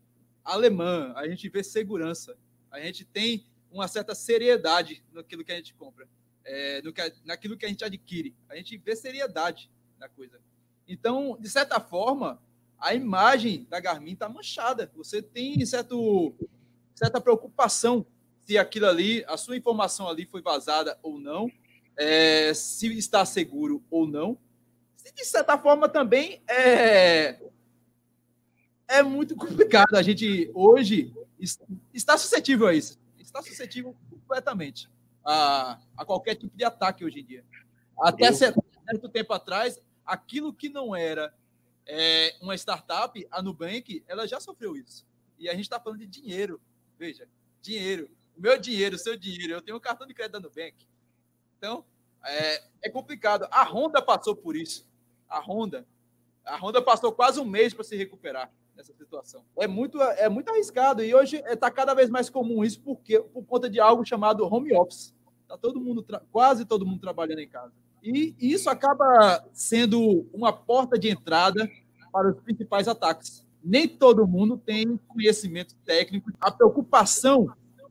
[0.43, 2.35] alemã, a gente vê segurança,
[2.71, 6.09] a gente tem uma certa seriedade naquilo que a gente compra,
[6.43, 8.35] é, no que, naquilo que a gente adquire.
[8.49, 10.39] A gente vê seriedade na coisa.
[10.87, 12.41] Então, de certa forma,
[12.79, 14.91] a imagem da Garmin está manchada.
[14.95, 16.33] Você tem certo,
[16.95, 18.05] certa preocupação
[18.41, 21.51] se aquilo ali, a sua informação ali foi vazada ou não,
[21.95, 24.37] é, se está seguro ou não.
[24.95, 27.39] Se de certa forma também é,
[28.87, 29.95] é muito complicado.
[29.95, 31.13] A gente hoje
[31.93, 32.99] está suscetível a isso.
[33.19, 34.89] Está suscetível completamente
[35.23, 37.43] a, a qualquer tipo de ataque hoje em dia.
[37.99, 38.33] Até Eu...
[38.33, 41.33] certo tempo atrás, aquilo que não era
[41.85, 45.05] é, uma startup, a Nubank, ela já sofreu isso.
[45.37, 46.59] E a gente está falando de dinheiro.
[46.97, 47.27] Veja,
[47.61, 48.09] dinheiro.
[48.35, 49.53] O meu dinheiro, o seu dinheiro.
[49.53, 50.87] Eu tenho um cartão de crédito da Nubank.
[51.57, 51.85] Então,
[52.23, 53.47] é, é complicado.
[53.51, 54.87] A Honda passou por isso.
[55.27, 55.85] A Honda.
[56.45, 59.43] A Honda passou quase um mês para se recuperar nessa situação.
[59.57, 63.43] É muito, é muito arriscado e hoje está cada vez mais comum isso porque, por
[63.43, 65.13] conta de algo chamado home office.
[65.41, 67.73] Está todo mundo, quase todo mundo trabalhando em casa.
[68.03, 71.67] E isso acaba sendo uma porta de entrada
[72.11, 73.45] para os principais ataques.
[73.63, 76.31] Nem todo mundo tem conhecimento técnico.
[76.39, 77.47] A preocupação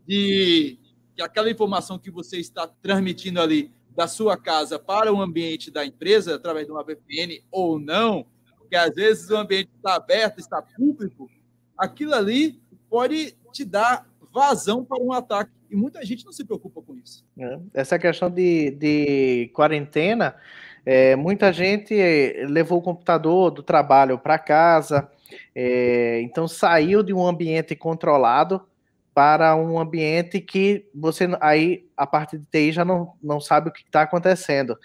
[0.07, 0.79] de
[1.15, 5.85] que aquela informação que você está transmitindo ali da sua casa para o ambiente da
[5.85, 8.27] empresa, através de uma VPN ou não,
[8.67, 11.31] porque às vezes o ambiente está aberto, está público,
[11.79, 15.53] aquilo ali pode te dar vazão para um ataque.
[15.71, 17.25] E muita gente não se preocupa com isso.
[17.39, 20.37] É, essa questão de, de quarentena,
[20.85, 21.95] é, muita gente
[22.49, 25.11] levou o computador do trabalho para casa,
[25.55, 28.67] é, então saiu de um ambiente controlado
[29.15, 33.73] para um ambiente que você aí a parte de TI já não, não sabe o
[33.73, 34.77] que está acontecendo.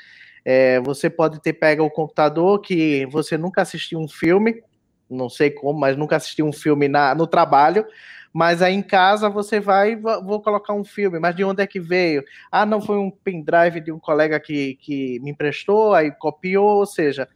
[0.44, 4.64] É, você pode ter pega o computador que você nunca assistiu um filme,
[5.10, 7.86] não sei como, mas nunca assistiu um filme na, no trabalho,
[8.34, 11.80] mas aí em casa você vai, vou colocar um filme, mas de onde é que
[11.80, 12.24] veio?
[12.52, 16.86] Ah, não, foi um pendrive de um colega que, que me emprestou, aí copiou, ou
[16.86, 17.28] seja,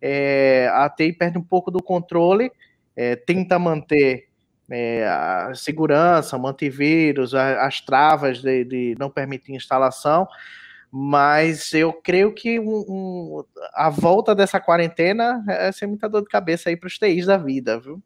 [0.00, 2.52] é, a TI perde um pouco do controle,
[2.94, 4.28] é, tenta manter
[4.70, 10.28] é, a segurança, o antivírus, a, as travas de, de, não permitir instalação,
[10.96, 16.28] mas eu creio que um, um, a volta dessa quarentena é ser muita dor de
[16.28, 18.00] cabeça aí para os TIs da vida, viu?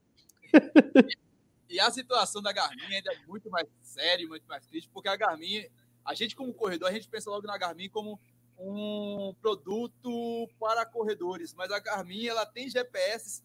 [1.69, 5.17] E a situação da Garmin ainda é muito mais séria, muito mais triste, porque a
[5.17, 5.67] Garmin,
[6.03, 8.19] a gente como corredor, a gente pensa logo na Garmin como
[8.59, 13.43] um produto para corredores, mas a Garmin ela tem GPS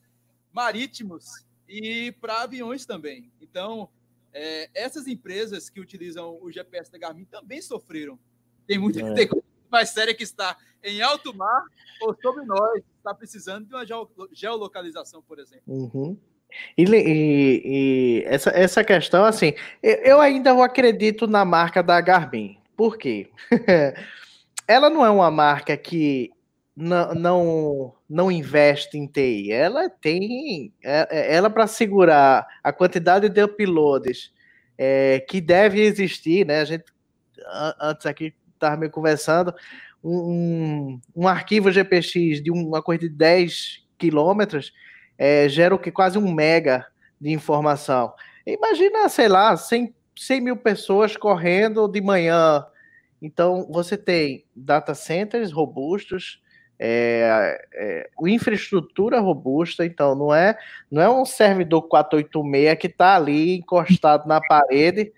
[0.53, 3.29] marítimos e para aviões também.
[3.41, 3.89] Então,
[4.31, 8.17] é, essas empresas que utilizam o GPS da Garmin também sofreram.
[8.67, 9.13] Tem muita é.
[9.13, 9.29] tem
[9.71, 11.65] mais séria que está em alto mar
[12.01, 13.85] ou sobre nós, está precisando de uma
[14.31, 15.63] geolocalização, por exemplo.
[15.67, 16.17] Uhum.
[16.77, 22.57] E, e, e, essa, essa questão, assim, eu ainda acredito na marca da Garmin.
[22.75, 23.29] Por quê?
[24.67, 26.31] Ela não é uma marca que
[26.75, 29.51] não, não, não investe em TI.
[29.51, 30.73] Ela tem.
[30.83, 34.31] É, é, ela, para segurar a quantidade de uploads
[34.77, 36.61] é, que deve existir, né?
[36.61, 36.85] A gente
[37.79, 39.53] antes aqui estava me conversando,
[40.03, 44.73] um, um arquivo GPX de uma coisa de 10 quilômetros
[45.17, 45.91] é, gera o que?
[45.91, 46.85] Quase um mega
[47.19, 48.13] de informação.
[48.45, 52.65] Imagina, sei lá, 100, 100 mil pessoas correndo de manhã.
[53.21, 56.41] Então, você tem data centers robustos,
[56.77, 60.57] é, é, infraestrutura robusta, então não é
[60.91, 65.13] não é um servidor 486 que está ali encostado na parede,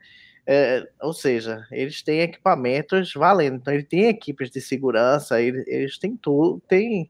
[0.48, 5.98] é, ou seja, eles têm equipamentos valendo, então ele tem equipes de segurança, eles, eles
[5.98, 7.10] têm tudo, tem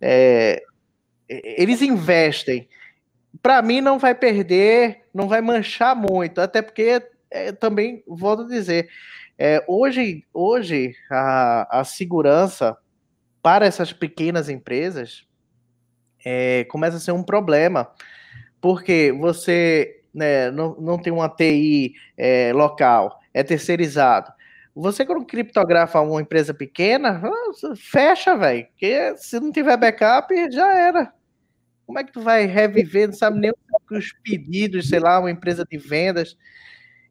[0.00, 0.60] é,
[1.28, 2.68] eles investem.
[3.40, 8.48] Para mim não vai perder, não vai manchar muito, até porque é, também volto a
[8.48, 8.88] dizer,
[9.38, 12.76] é, hoje hoje a, a segurança
[13.42, 15.24] para essas pequenas empresas
[16.24, 17.88] é, começa a ser um problema,
[18.60, 24.32] porque você né, não, não tem uma TI é, local, é terceirizado.
[24.74, 27.22] Você, quando criptografa uma empresa pequena,
[27.76, 28.66] fecha, velho.
[28.66, 31.12] Porque se não tiver backup, já era.
[31.86, 33.08] Como é que tu vai reviver?
[33.08, 33.52] Não sabe nem
[33.90, 36.36] os pedidos, sei lá, uma empresa de vendas.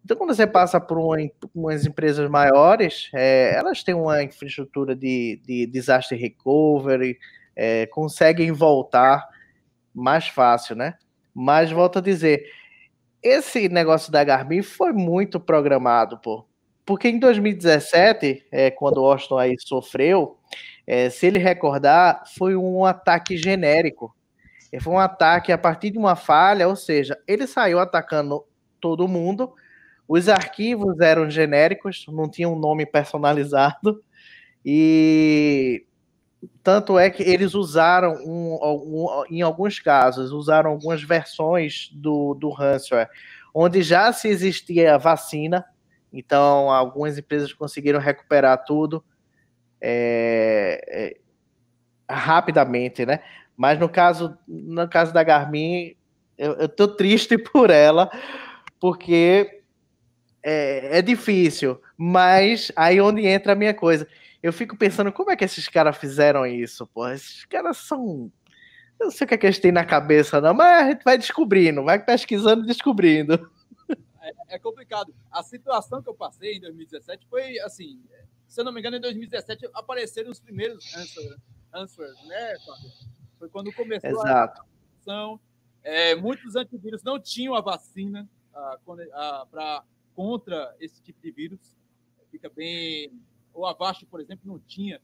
[0.04, 1.18] Então, quando você passa por uma,
[1.56, 7.18] umas empresas maiores, é, elas têm uma infraestrutura de, de disaster recovery,
[7.56, 9.28] é, conseguem voltar
[9.94, 10.96] mais fácil, né?
[11.34, 12.46] Mas volto a dizer,
[13.26, 16.46] esse negócio da Garmin foi muito programado, pô.
[16.86, 20.38] Porque em 2017, é, quando o Austin aí sofreu,
[20.86, 24.16] é, se ele recordar, foi um ataque genérico.
[24.72, 28.46] É, foi um ataque a partir de uma falha, ou seja, ele saiu atacando
[28.80, 29.52] todo mundo,
[30.08, 34.04] os arquivos eram genéricos, não tinham um nome personalizado,
[34.64, 35.84] e
[36.64, 42.50] tanto é que eles usaram, um, um, em alguns casos, usaram algumas versões do, do
[42.50, 43.10] ransomware,
[43.54, 45.66] onde já se existia vacina,
[46.12, 49.04] então algumas empresas conseguiram recuperar tudo
[49.82, 51.18] é, é,
[52.10, 53.20] rapidamente, né?
[53.56, 55.96] Mas no caso, no caso da Garmin,
[56.38, 58.10] eu, eu tô triste por ela,
[58.80, 59.62] porque
[60.44, 64.08] é, é difícil, mas aí onde entra a minha coisa.
[64.46, 67.10] Eu fico pensando, como é que esses caras fizeram isso, pô?
[67.10, 68.32] Esses caras são.
[69.00, 71.04] Eu não sei o que, é que eles têm na cabeça, não, mas a gente
[71.04, 73.52] vai descobrindo, vai pesquisando e descobrindo.
[74.22, 75.16] É, é, complicado.
[75.32, 78.00] A situação que eu passei em 2017 foi assim.
[78.48, 81.38] Se eu não me engano, em 2017 apareceram os primeiros answers,
[81.74, 82.92] answers né, Fábio?
[83.40, 84.62] Foi quando começou Exato.
[84.62, 85.40] a vacinação.
[85.84, 88.30] É, muitos antivírus não tinham a vacina
[89.52, 89.84] para
[90.14, 91.76] contra esse tipo de vírus.
[92.30, 93.12] Fica bem.
[93.56, 95.02] O Avast, por exemplo, não tinha.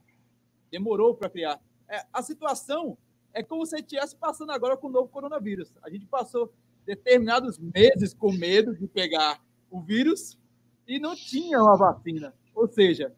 [0.69, 1.59] Demorou para criar.
[1.89, 2.97] É, a situação
[3.33, 5.73] é como se estivesse passando agora com o novo coronavírus.
[5.81, 6.53] A gente passou
[6.85, 10.37] determinados meses com medo de pegar o vírus
[10.85, 12.33] e não tinha uma vacina.
[12.53, 13.15] Ou seja,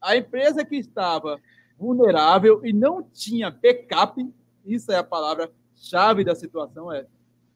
[0.00, 1.40] a empresa que estava
[1.78, 4.22] vulnerável e não tinha backup,
[4.64, 7.06] isso é a palavra-chave da situação, é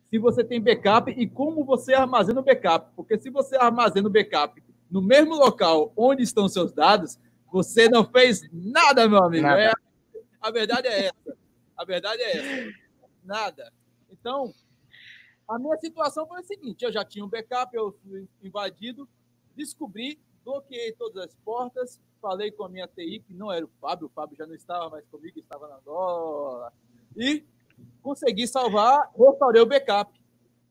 [0.09, 2.91] se você tem backup e como você armazena o backup.
[2.97, 7.19] Porque se você armazena o backup no mesmo local onde estão seus dados,
[7.51, 9.47] você não fez nada, meu amigo.
[9.47, 9.61] Nada.
[9.61, 9.73] É,
[10.41, 11.39] a verdade é essa.
[11.77, 12.79] A verdade é essa.
[13.25, 13.73] Nada.
[14.11, 14.53] Então,
[15.47, 19.09] a minha situação foi a seguinte: eu já tinha um backup, eu fui invadido,
[19.57, 24.07] descobri, bloqueei todas as portas, falei com a minha TI, que não era o Fábio,
[24.07, 26.73] o Fábio já não estava mais comigo, estava na Angola,
[27.17, 27.45] e
[28.03, 30.19] consegui salvar, restaurei o backup.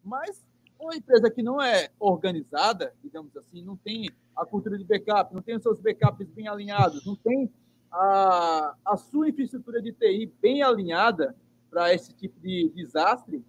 [0.04, 0.46] Mas
[0.80, 5.42] uma empresa que não é organizada, digamos assim, não tem a cultura de backup, não
[5.42, 7.52] tem os seus backups bem alinhados, não tem
[7.92, 11.36] a, a sua infraestrutura de TI bem alinhada
[11.70, 13.44] para esse tipo de desastre,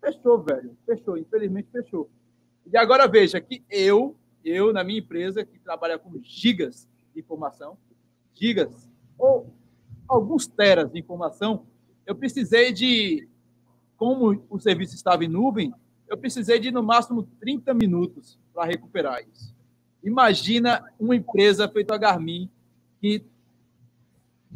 [0.00, 0.76] fechou, velho.
[0.86, 2.08] Fechou, infelizmente fechou.
[2.70, 7.76] E agora veja que eu, eu na minha empresa, que trabalha com gigas de informação,
[8.34, 8.88] gigas,
[9.18, 9.52] ou
[10.06, 11.66] alguns teras de informação,
[12.06, 13.28] eu precisei de,
[13.96, 15.74] como o serviço estava em nuvem,
[16.08, 19.54] eu precisei de no máximo 30 minutos para recuperar isso.
[20.02, 22.50] Imagina uma empresa feita a Garmin
[23.00, 23.24] que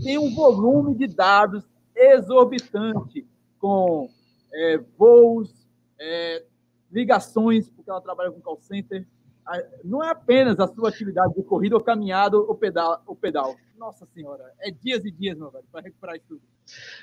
[0.03, 3.27] tem um volume de dados exorbitante
[3.59, 4.09] com
[4.53, 5.67] é, voos,
[5.99, 6.45] é,
[6.91, 9.07] ligações, porque ela trabalha com call center.
[9.85, 13.57] Não é apenas a sua atividade de corrida ou caminhada ou pedal, ou pedal.
[13.77, 16.43] Nossa Senhora, é dias e dias, meu velho, para recuperar isso tudo.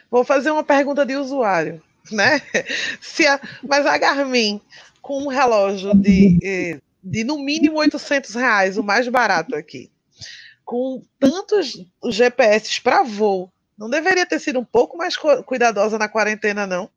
[0.09, 1.81] Vou fazer uma pergunta de usuário,
[2.11, 2.41] né?
[3.01, 4.61] Se a, mas a Garmin,
[5.01, 9.89] com um relógio de, eh, de no mínimo 800 reais, o mais barato aqui,
[10.63, 16.67] com tantos GPS para voo, não deveria ter sido um pouco mais cuidadosa na quarentena,
[16.67, 16.89] não?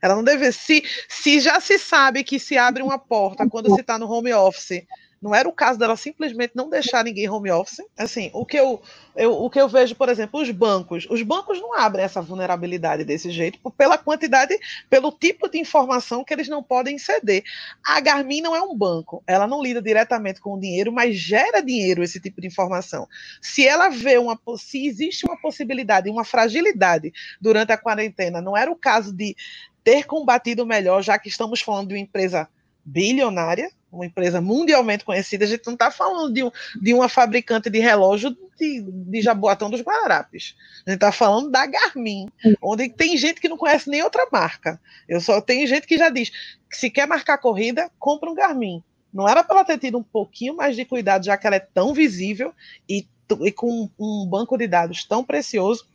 [0.00, 0.50] Ela não deve.
[0.52, 4.32] Se, se já se sabe que se abre uma porta quando se está no home
[4.32, 4.84] office
[5.22, 7.80] não era o caso dela simplesmente não deixar ninguém home office.
[7.96, 8.82] Assim, o que eu,
[9.14, 11.06] eu, o que eu vejo, por exemplo, os bancos.
[11.08, 14.58] Os bancos não abrem essa vulnerabilidade desse jeito pela quantidade,
[14.90, 17.44] pelo tipo de informação que eles não podem ceder.
[17.86, 19.22] A Garmin não é um banco.
[19.24, 23.06] Ela não lida diretamente com o dinheiro, mas gera dinheiro esse tipo de informação.
[23.40, 24.36] Se ela vê uma.
[24.58, 29.36] Se existe uma possibilidade, uma fragilidade durante a quarentena, não era o caso de
[29.84, 32.48] ter combatido melhor, já que estamos falando de uma empresa
[32.84, 37.68] bilionária, uma empresa mundialmente conhecida, a gente não está falando de, um, de uma fabricante
[37.68, 40.56] de relógio de, de Jaboatão dos Guararapes.
[40.86, 42.28] A gente está falando da Garmin,
[42.62, 44.80] onde tem gente que não conhece nem outra marca.
[45.06, 46.30] Eu só tenho gente que já diz
[46.70, 48.82] que se quer marcar corrida, compra um Garmin.
[49.12, 51.60] Não era para ela ter tido um pouquinho mais de cuidado, já que ela é
[51.60, 52.54] tão visível
[52.88, 53.06] e,
[53.42, 55.86] e com um banco de dados tão precioso.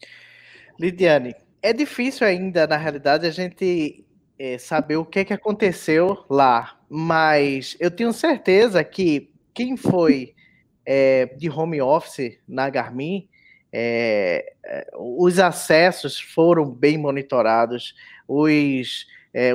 [0.79, 4.05] Lidiane, é difícil ainda, na realidade, a gente
[4.39, 10.35] é, saber o que, é que aconteceu lá, mas eu tenho certeza que quem foi
[10.85, 13.27] é, de home office na Garmin,
[13.71, 14.55] é,
[14.97, 17.93] os acessos foram bem monitorados,
[18.27, 19.05] os,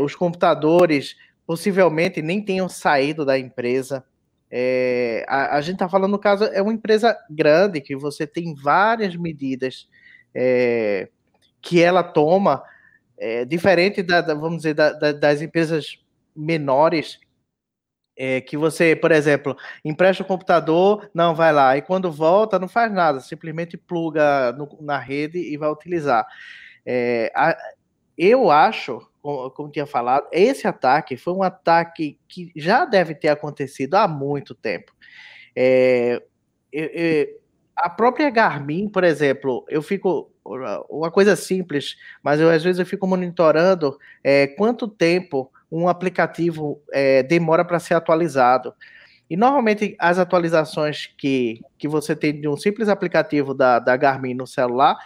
[0.02, 1.16] os computadores
[1.46, 4.04] possivelmente nem tenham saído da empresa.
[4.50, 8.54] É, a, a, gente está falando, no caso, é uma empresa grande que você tem
[8.54, 9.88] várias medidas
[10.34, 11.08] é,
[11.60, 12.62] que ela toma
[13.22, 15.96] é, diferente da, da, vamos dizer, da, da, das empresas
[16.34, 17.20] menores,
[18.16, 22.66] é, que você, por exemplo, empresta o computador, não vai lá, e quando volta não
[22.66, 26.26] faz nada, simplesmente pluga no, na rede e vai utilizar.
[26.84, 27.56] É, a,
[28.18, 33.28] eu acho, como, como, tinha falado, esse ataque foi um ataque que já deve ter
[33.28, 34.92] acontecido há muito tempo.
[35.54, 36.20] É,
[37.76, 42.86] a própria Garmin, por exemplo, eu fico uma coisa simples, mas eu às vezes eu
[42.86, 48.74] fico monitorando é, quanto tempo um aplicativo é, demora para ser atualizado.
[49.30, 54.34] E normalmente as atualizações que, que você tem de um simples aplicativo da, da Garmin
[54.34, 54.98] no celular,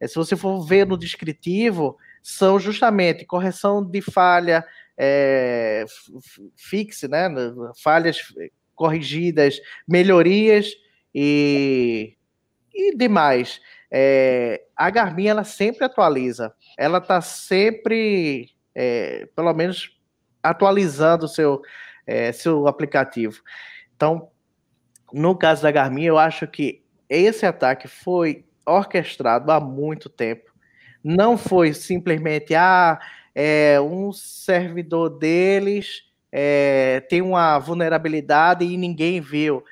[0.00, 4.64] é, se você for ver no descritivo, são justamente correção de falha
[4.96, 5.84] é,
[6.56, 7.28] fixe, né?
[7.82, 8.18] Falhas
[8.74, 10.72] corrigidas, melhorias
[11.14, 12.16] e,
[12.74, 13.60] e demais.
[13.96, 19.96] É, a Garmin ela sempre atualiza, ela está sempre, é, pelo menos,
[20.42, 21.62] atualizando o seu,
[22.04, 23.40] é, seu aplicativo.
[23.94, 24.30] Então,
[25.12, 30.52] no caso da Garmin, eu acho que esse ataque foi orquestrado há muito tempo.
[31.02, 32.98] Não foi simplesmente ah,
[33.32, 36.02] é, um servidor deles
[36.36, 39.62] é, tem uma vulnerabilidade e ninguém viu.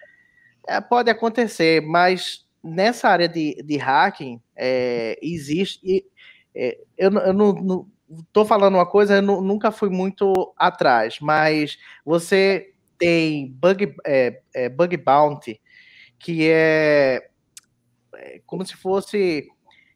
[0.68, 5.80] É, pode acontecer, mas nessa área de, de hacking, é, existe.
[5.84, 6.04] E,
[6.54, 7.86] é, eu, eu não,
[8.20, 14.68] estou falando uma coisa, eu nunca fui muito atrás, mas você tem bug, é, é,
[14.68, 15.60] bug bounty,
[16.18, 17.28] que é
[18.14, 19.48] é como se fosse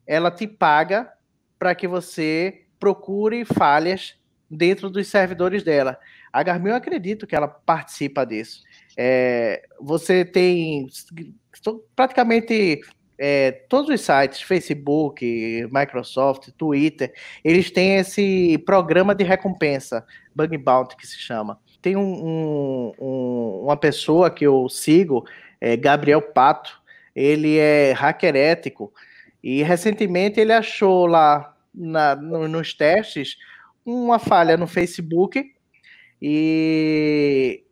[0.06, 1.12] ela te paga
[1.58, 4.18] para que você procure falhas
[4.50, 5.98] dentro dos servidores dela.
[6.32, 8.62] A Garmin, eu acredito que ela participa disso.
[8.96, 10.86] É, você tem
[11.94, 12.80] praticamente
[13.18, 17.12] é, todos os sites, Facebook, Microsoft, Twitter,
[17.44, 21.58] eles têm esse programa de recompensa, Bug Bounty, que se chama.
[21.80, 25.26] Tem um, um, uma pessoa que eu sigo,
[25.60, 26.80] é Gabriel Pato,
[27.14, 28.92] ele é hacker ético,
[29.42, 33.36] e recentemente ele achou lá na, no, nos testes
[33.84, 35.52] uma falha no Facebook
[36.20, 37.62] e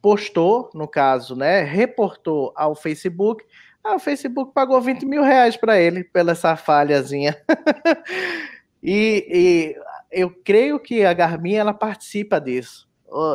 [0.00, 1.62] postou, no caso, né?
[1.62, 3.44] Reportou ao Facebook.
[3.82, 7.36] Ah, o Facebook pagou 20 mil reais para ele pela essa falhazinha.
[8.82, 9.76] e, e,
[10.10, 12.88] eu creio que a Garmin ela participa disso.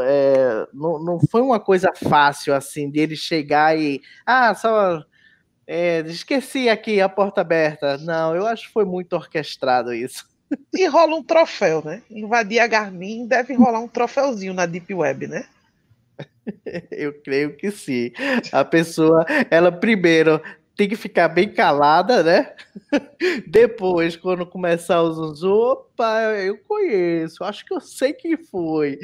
[0.03, 5.03] É, não, não foi uma coisa fácil assim dele chegar e ah só
[5.68, 7.97] é, esqueci aqui a porta aberta.
[7.97, 10.26] Não, eu acho que foi muito orquestrado isso.
[10.74, 12.03] E rola um troféu, né?
[12.09, 15.45] Invadir a Garmin deve rolar um troféuzinho na Deep Web, né?
[16.91, 18.11] Eu creio que sim.
[18.51, 20.41] A pessoa, ela primeiro
[20.75, 22.55] tem que ficar bem calada, né?
[23.47, 28.99] Depois, quando começar os uns, opa, eu conheço, acho que eu sei quem foi.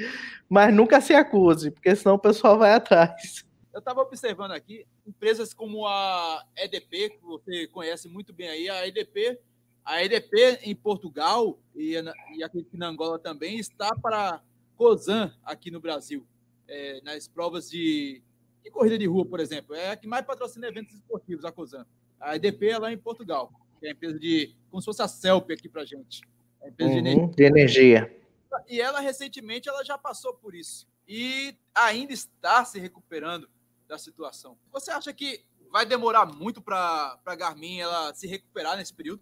[0.50, 3.46] Mas nunca se acuse, porque senão o pessoal vai atrás.
[3.74, 8.86] Eu estava observando aqui empresas como a EDP, que você conhece muito bem aí, a
[8.86, 9.40] EDP,
[9.86, 11.96] a EDP em Portugal e,
[12.36, 14.42] e aqui na Angola também está para
[14.76, 16.28] COSAN aqui no Brasil,
[16.72, 18.24] é, nas provas de,
[18.64, 19.76] de, corrida de rua, por exemplo.
[19.76, 21.86] É a que mais patrocina eventos esportivos, a COSAN.
[22.20, 24.56] A EDP é lá em Portugal, que é a empresa de.
[24.70, 26.22] como se fosse a CELP aqui para gente.
[26.62, 27.36] É a empresa uhum, de, energia.
[27.36, 28.22] de energia.
[28.68, 30.88] E ela, recentemente, ela já passou por isso.
[31.08, 33.50] E ainda está se recuperando
[33.88, 34.58] da situação.
[34.72, 39.22] Você acha que vai demorar muito para a Garmin ela se recuperar nesse período?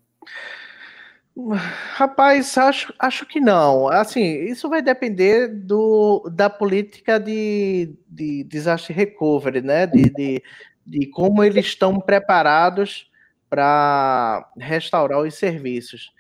[1.94, 3.88] Rapaz, acho, acho que não.
[3.88, 9.88] Assim, isso vai depender do, da política de, de disaster recovery, né?
[9.88, 10.44] De, de,
[10.86, 13.10] de como eles estão preparados
[13.50, 16.12] para restaurar os serviços.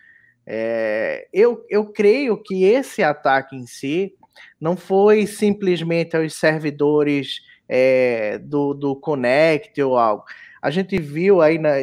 [0.45, 4.13] É, eu, eu creio que esse ataque em si
[4.59, 10.23] não foi simplesmente aos servidores é, do, do Connect ou algo.
[10.61, 11.75] A gente viu aí na,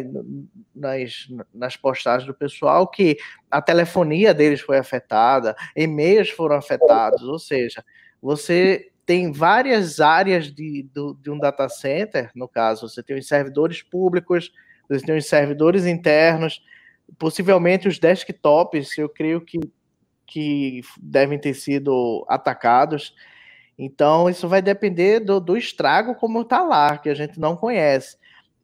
[0.75, 3.17] nas, nas postagens do pessoal que
[3.51, 7.85] a telefonia deles foi afetada, e-mails foram afetados, ou seja,
[8.21, 13.29] você tem várias áreas de, de, de um data center, no caso, você tem os
[13.29, 14.53] servidores públicos,
[14.89, 16.61] você tem os servidores internos,
[17.19, 19.61] possivelmente os desktops, eu creio que,
[20.27, 23.15] que devem ter sido atacados.
[23.79, 28.17] Então, isso vai depender do, do estrago como está lá, que a gente não conhece.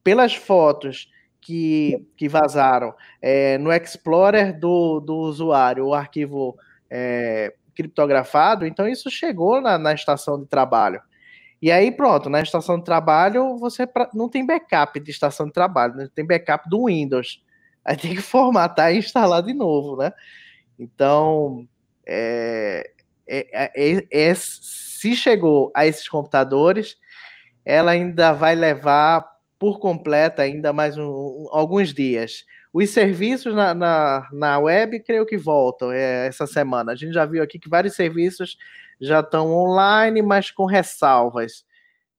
[0.02, 6.56] Pelas fotos que, que vazaram é, no Explorer do, do usuário, o arquivo
[6.90, 11.00] é, criptografado, então isso chegou na, na estação de trabalho.
[11.60, 15.94] E aí, pronto, na estação de trabalho, você não tem backup de estação de trabalho,
[15.94, 16.08] né?
[16.12, 17.40] tem backup do Windows.
[17.84, 20.12] Aí tem que formatar e instalar de novo, né?
[20.78, 21.66] Então,
[22.04, 22.90] é,
[23.28, 26.96] é, é, é se chegou a esses computadores,
[27.64, 29.31] ela ainda vai levar
[29.62, 32.44] por completa ainda mais um, alguns dias.
[32.72, 36.90] Os serviços na, na, na, web, creio que voltam é, essa semana.
[36.90, 38.58] A gente já viu aqui que vários serviços
[39.00, 41.64] já estão online, mas com ressalvas.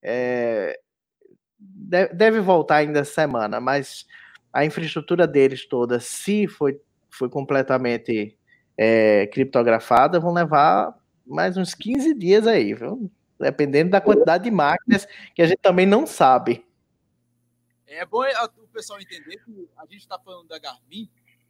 [0.02, 0.80] É,
[1.60, 4.06] deve voltar ainda essa semana, mas
[4.54, 6.80] a infraestrutura deles toda, se foi,
[7.10, 8.38] foi completamente
[8.78, 13.12] é, criptografada, vão levar mais uns 15 dias aí, viu?
[13.38, 16.64] Dependendo da quantidade de máquinas que a gente também não sabe.
[17.96, 18.24] É bom
[18.58, 21.10] o pessoal entender que a gente está falando da Garmin,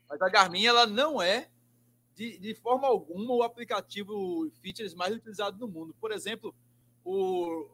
[0.09, 1.49] mas a Garmin ela não é
[2.15, 5.95] de, de forma alguma o aplicativo features mais utilizado no mundo.
[5.99, 6.53] Por exemplo,
[7.03, 7.67] o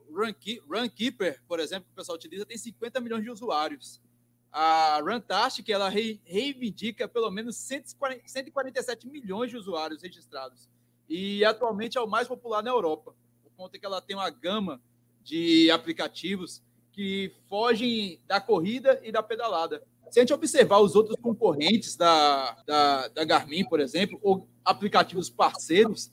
[0.68, 4.02] Runkeeper, por exemplo, que o pessoal utiliza, tem 50 milhões de usuários.
[4.52, 10.68] A Runtastic, ela reivindica pelo menos 147 milhões de usuários registrados
[11.08, 14.82] e atualmente é o mais popular na Europa, por conta que ela tem uma gama
[15.24, 16.64] de aplicativos
[17.00, 19.82] que fogem da corrida e da pedalada.
[20.12, 25.30] Se a gente observar os outros concorrentes da, da, da Garmin, por exemplo, ou aplicativos
[25.30, 26.12] parceiros,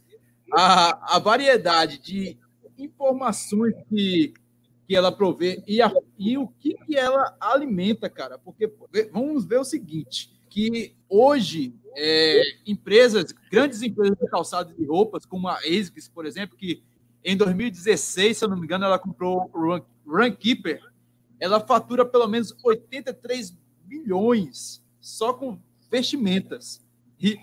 [0.53, 2.39] a, a variedade de
[2.79, 4.33] informações que,
[4.87, 8.39] que ela provê e, a, e o que, que ela alimenta, cara.
[8.39, 8.73] Porque
[9.13, 15.49] vamos ver o seguinte: que hoje é, empresas, grandes empresas de calçado de roupas, como
[15.49, 16.81] a ASICS, por exemplo, que
[17.25, 20.81] em 2016, se eu não me engano, ela comprou o Runkeeper,
[21.41, 25.59] ela fatura pelo menos 83 bilhões só com
[25.91, 26.85] vestimentas.
[27.21, 27.39] E,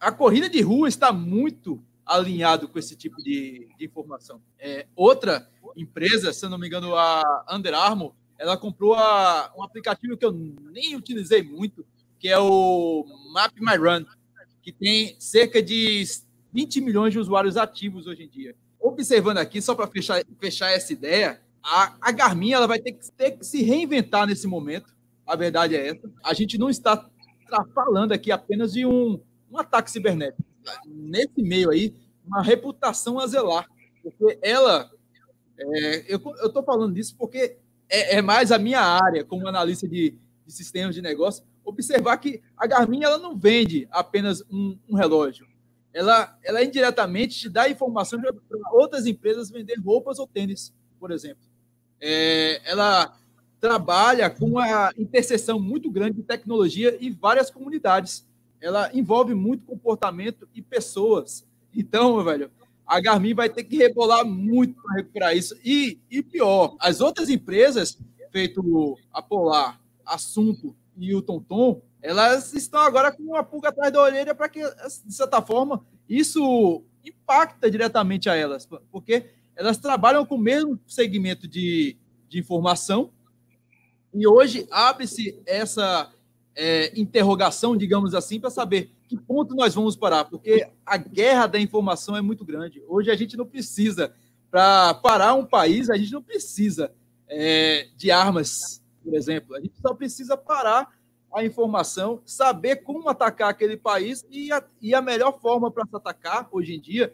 [0.00, 4.40] a corrida de rua está muito alinhado com esse tipo de, de informação.
[4.58, 10.16] É, outra empresa, se não me engano, a Under Armour, ela comprou a, um aplicativo
[10.16, 11.84] que eu nem utilizei muito,
[12.18, 14.04] que é o Map My Run,
[14.62, 16.04] que tem cerca de
[16.52, 18.54] 20 milhões de usuários ativos hoje em dia.
[18.80, 23.12] Observando aqui, só para fechar, fechar essa ideia, a, a Garmin ela vai ter que,
[23.12, 24.94] ter que se reinventar nesse momento.
[25.26, 26.10] A verdade é essa.
[26.24, 27.06] A gente não está
[27.74, 30.42] falando aqui apenas de um, um ataque cibernético.
[30.86, 31.94] Nesse meio aí,
[32.26, 33.68] uma reputação a zelar.
[34.02, 34.90] Porque ela.
[35.58, 37.58] É, eu estou falando disso porque
[37.88, 40.16] é, é, mais a minha área, como analista de,
[40.46, 45.46] de, sistemas de negócio, observar que a Garmin ela não vende apenas um, um relógio.
[45.92, 48.32] Ela, ela indiretamente te dá informação para
[48.72, 51.47] outras empresas vender roupas ou tênis, por exemplo.
[52.00, 53.16] É, ela
[53.60, 58.26] trabalha com uma interseção muito grande de tecnologia e várias comunidades.
[58.60, 61.46] Ela envolve muito comportamento e pessoas.
[61.74, 62.50] Então, meu velho,
[62.86, 65.56] a Garmin vai ter que rebolar muito para recuperar isso.
[65.64, 67.98] E, e pior, as outras empresas,
[68.32, 74.00] feito a Polar, Assunto e o Tonton, elas estão agora com uma pulga atrás da
[74.00, 74.60] orelha para que,
[75.04, 79.26] de certa forma, isso impacta diretamente a elas, porque
[79.58, 81.96] elas trabalham com o mesmo segmento de,
[82.28, 83.10] de informação
[84.14, 86.12] e hoje abre-se essa
[86.54, 91.58] é, interrogação, digamos assim, para saber que ponto nós vamos parar, porque a guerra da
[91.58, 92.80] informação é muito grande.
[92.86, 94.14] Hoje a gente não precisa,
[94.48, 96.92] para parar um país, a gente não precisa
[97.28, 99.56] é, de armas, por exemplo.
[99.56, 100.88] A gente só precisa parar
[101.34, 105.96] a informação, saber como atacar aquele país e a, e a melhor forma para se
[105.96, 107.12] atacar hoje em dia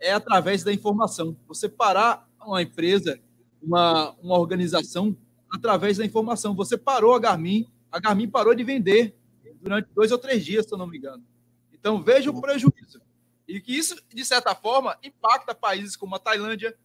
[0.00, 1.36] é através da informação.
[1.48, 3.18] Você parar uma empresa,
[3.62, 5.16] uma, uma organização
[5.50, 6.54] através da informação.
[6.54, 9.16] Você parou a Garmin, a Garmin parou de vender
[9.60, 11.24] durante dois ou três dias, se eu não me engano.
[11.72, 13.00] Então, veja o prejuízo.
[13.48, 16.76] E que isso, de certa forma, impacta países como a Tailândia.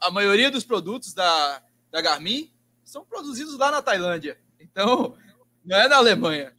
[0.00, 2.52] A maioria dos produtos da, da Garmin
[2.84, 4.38] são produzidos lá na Tailândia.
[4.58, 5.16] Então,
[5.64, 6.52] não é na Alemanha.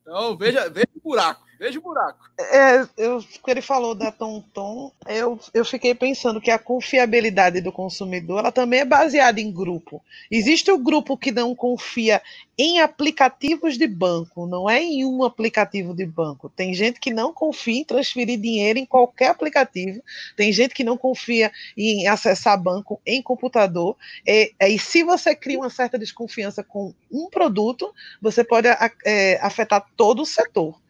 [0.00, 1.43] Então, veja, veja o buraco.
[1.58, 2.18] Veja o buraco.
[2.38, 8.40] É, eu, ele falou da Tonton, eu, eu fiquei pensando que a confiabilidade do consumidor
[8.40, 10.02] ela também é baseada em grupo.
[10.30, 12.20] Existe o grupo que não confia
[12.58, 16.48] em aplicativos de banco, não é em um aplicativo de banco.
[16.48, 20.02] Tem gente que não confia em transferir dinheiro em qualquer aplicativo,
[20.36, 23.96] tem gente que não confia em acessar banco em computador.
[24.26, 28.68] É, é, e se você cria uma certa desconfiança com um produto, você pode
[29.04, 30.83] é, afetar todo o setor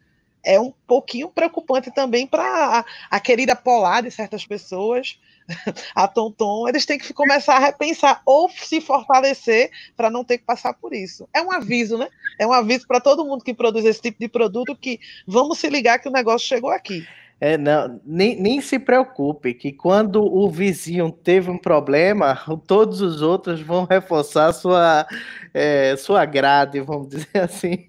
[0.44, 5.18] é um pouquinho preocupante também para a, a, querida Polar de certas pessoas,
[5.94, 10.44] a Tonton, eles têm que começar a repensar ou se fortalecer para não ter que
[10.44, 11.28] passar por isso.
[11.34, 12.08] É um aviso, né?
[12.38, 15.68] É um aviso para todo mundo que produz esse tipo de produto que vamos se
[15.68, 17.06] ligar que o negócio chegou aqui.
[17.46, 23.20] É, não, nem, nem se preocupe, que quando o vizinho teve um problema, todos os
[23.20, 25.06] outros vão reforçar sua,
[25.52, 27.86] é, sua grade, vamos dizer assim.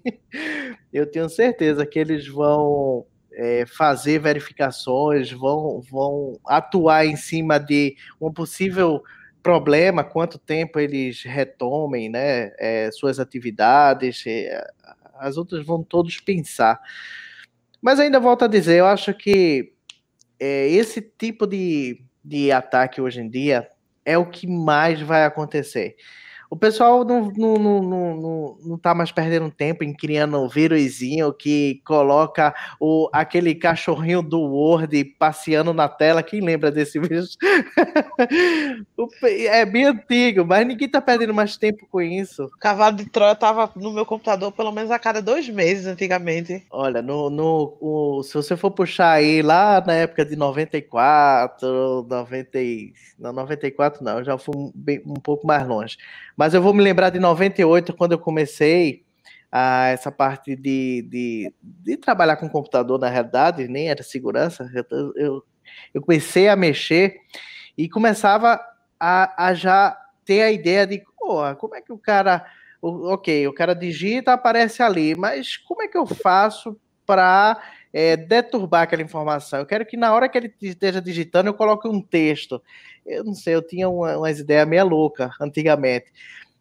[0.92, 7.96] Eu tenho certeza que eles vão é, fazer verificações, vão, vão atuar em cima de
[8.20, 9.02] um possível
[9.42, 14.62] problema, quanto tempo eles retomem né, é, suas atividades, é,
[15.14, 16.78] as outras vão todos pensar.
[17.80, 19.72] Mas ainda volto a dizer, eu acho que
[20.38, 23.68] é, esse tipo de, de ataque hoje em dia
[24.04, 25.96] é o que mais vai acontecer
[26.48, 31.32] o pessoal não, não, não, não, não tá mais perdendo tempo em criando um vírusinho
[31.32, 36.22] que coloca o, aquele cachorrinho do Word passeando na tela.
[36.22, 37.36] Quem lembra desse vírus?
[39.48, 42.44] é bem antigo, mas ninguém tá perdendo mais tempo com isso.
[42.44, 46.64] O cavalo de Troia tava no meu computador pelo menos a cada dois meses antigamente.
[46.70, 52.58] Olha, no, no, o, se você for puxar aí lá na época de 94, 90,
[53.18, 55.96] não, 94 não, já fui bem, um pouco mais longe.
[56.36, 59.04] Mas eu vou me lembrar de 98, quando eu comecei
[59.50, 64.70] a essa parte de, de, de trabalhar com computador, na realidade, nem era segurança.
[64.74, 65.42] Eu, eu,
[65.94, 67.16] eu comecei a mexer
[67.76, 68.60] e começava
[69.00, 72.44] a, a já ter a ideia de como é que o cara.
[72.82, 77.60] Ok, o cara digita, aparece ali, mas como é que eu faço para
[77.96, 79.58] é, deturbar aquela informação?
[79.58, 82.62] Eu quero que na hora que ele esteja digitando eu coloque um texto.
[83.06, 86.12] Eu não sei, eu tinha uma, umas ideias meia louca antigamente.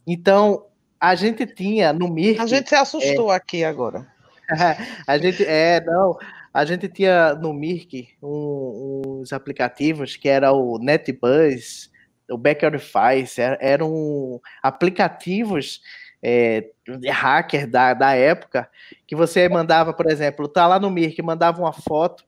[0.07, 0.65] Então,
[0.97, 2.39] a gente tinha no Mirk...
[2.39, 4.07] A gente se assustou é, aqui agora.
[5.05, 6.17] a gente, é, não,
[6.53, 11.91] a gente tinha no Mirk um, uns aplicativos que era o NetBuzz,
[12.31, 15.81] o Backerifice, eram aplicativos
[16.27, 16.71] é,
[17.11, 18.67] hacker da, da época,
[19.05, 22.25] que você mandava, por exemplo, tá lá no Mir, que mandava uma foto,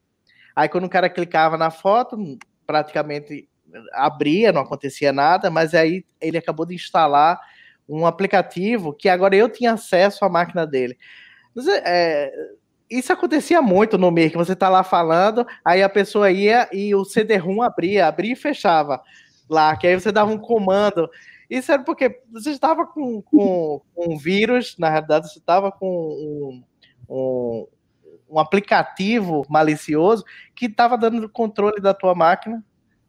[0.56, 2.16] aí quando o cara clicava na foto,
[2.68, 3.50] praticamente
[3.94, 7.40] abria, não acontecia nada, mas aí ele acabou de instalar
[7.90, 10.96] um aplicativo que agora eu tinha acesso à máquina dele.
[11.84, 12.32] É,
[12.88, 16.94] isso acontecia muito no Mir, que você tá lá falando, aí a pessoa ia e
[16.94, 19.02] o CD-ROM abria, abria e fechava
[19.50, 21.10] lá, que aí você dava um comando.
[21.50, 25.88] Isso era porque você estava com, com, com um vírus, na realidade, você estava com
[25.88, 26.64] um,
[27.10, 27.68] um,
[28.30, 32.64] um, aplicativo malicioso que estava dando controle da tua máquina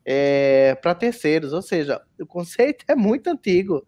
[0.04, 1.52] é, para terceiros.
[1.52, 3.84] Ou seja, o conceito é muito antigo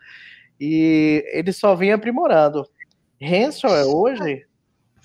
[0.61, 2.69] e ele só vem aprimorando.
[3.21, 4.47] Ransomware hoje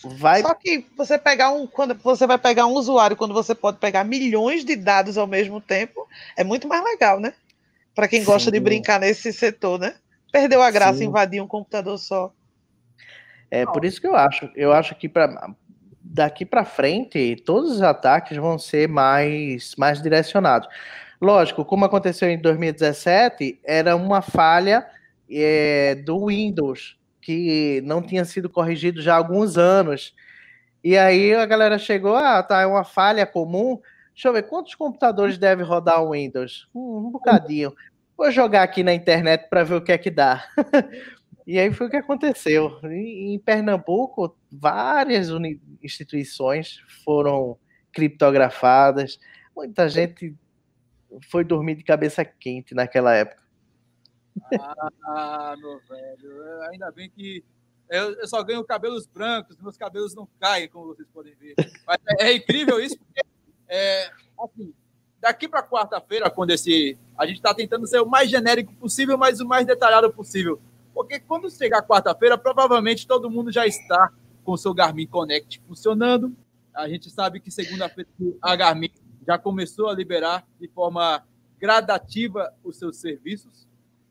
[0.04, 0.42] vai.
[0.42, 1.68] Só que você pegar um.
[1.68, 5.62] Quando você vai pegar um usuário, quando você pode pegar milhões de dados ao mesmo
[5.62, 7.34] tempo, é muito mais legal, né?
[7.96, 8.52] Para quem gosta Sim.
[8.52, 9.96] de brincar nesse setor, né?
[10.32, 11.06] Perdeu a graça Sim.
[11.06, 12.34] invadir um computador só.
[13.50, 14.50] É por isso que eu acho.
[14.56, 15.54] Eu acho que para
[16.08, 20.68] daqui para frente todos os ataques vão ser mais mais direcionados.
[21.22, 24.86] Lógico, como aconteceu em 2017, era uma falha
[25.30, 30.14] é, do Windows que não tinha sido corrigido já há alguns anos.
[30.84, 33.80] E aí a galera chegou, ah, tá, é uma falha comum.
[34.16, 36.70] Deixa eu ver, quantos computadores deve rodar o Windows?
[36.74, 37.76] Um, um bocadinho.
[38.16, 40.48] Vou jogar aqui na internet para ver o que é que dá.
[41.46, 42.80] e aí foi o que aconteceu.
[42.86, 45.28] Em, Pernambuco, várias
[45.84, 47.58] instituições foram
[47.92, 49.20] criptografadas.
[49.54, 50.34] Muita gente
[51.30, 53.44] foi dormir de cabeça quente naquela época.
[55.04, 56.62] Ah, meu velho.
[56.72, 57.44] Ainda bem que
[57.90, 61.54] eu, eu, só ganho cabelos brancos, meus cabelos não caem, como vocês podem ver.
[61.86, 63.22] Mas é, é incrível isso, porque
[63.68, 64.74] é, assim,
[65.20, 66.98] daqui para quarta-feira, quando esse.
[67.18, 70.60] A gente está tentando ser o mais genérico possível, mas o mais detalhado possível.
[70.94, 74.12] Porque quando chegar quarta-feira, provavelmente todo mundo já está
[74.44, 76.36] com o seu Garmin Connect funcionando.
[76.74, 78.10] A gente sabe que segunda-feira
[78.42, 78.92] a Garmin
[79.26, 81.26] já começou a liberar de forma
[81.60, 83.68] gradativa os seus serviços.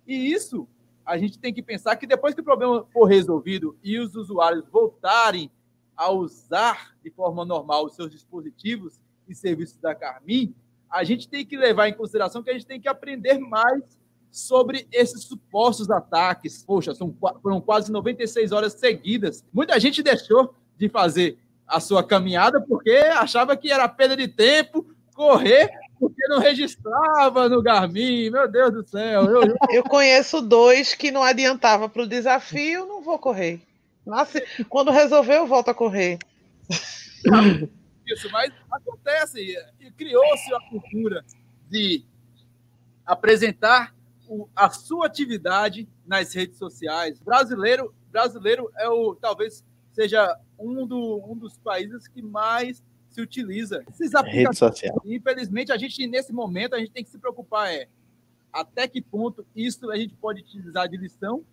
[0.06, 0.66] E isso
[1.06, 4.66] a gente tem que pensar que depois que o problema for resolvido e os usuários
[4.70, 5.50] voltarem
[5.96, 8.98] a usar de forma normal os seus dispositivos,
[9.28, 10.54] e serviços da Carmin,
[10.90, 13.82] a gente tem que levar em consideração que a gente tem que aprender mais
[14.30, 16.62] sobre esses supostos ataques.
[16.64, 19.44] Poxa, são, foram quase 96 horas seguidas.
[19.52, 24.86] Muita gente deixou de fazer a sua caminhada porque achava que era perda de tempo
[25.14, 28.30] correr porque não registrava no Garmin.
[28.30, 29.24] Meu Deus do céu.
[29.24, 33.60] Eu, eu conheço dois que não adiantava para o desafio, não vou correr.
[34.06, 36.18] Nasce, quando resolver, eu volto a correr.
[38.06, 41.24] isso, mas acontece, e criou-se a cultura
[41.68, 42.04] de
[43.04, 43.94] apresentar
[44.28, 47.18] o, a sua atividade nas redes sociais.
[47.20, 53.84] Brasileiro, brasileiro é o talvez seja um, do, um dos países que mais se utiliza
[53.88, 54.80] esses aplicativos.
[55.04, 57.88] Infelizmente, a gente nesse momento a gente tem que se preocupar é
[58.52, 61.44] até que ponto isso a gente pode utilizar de lição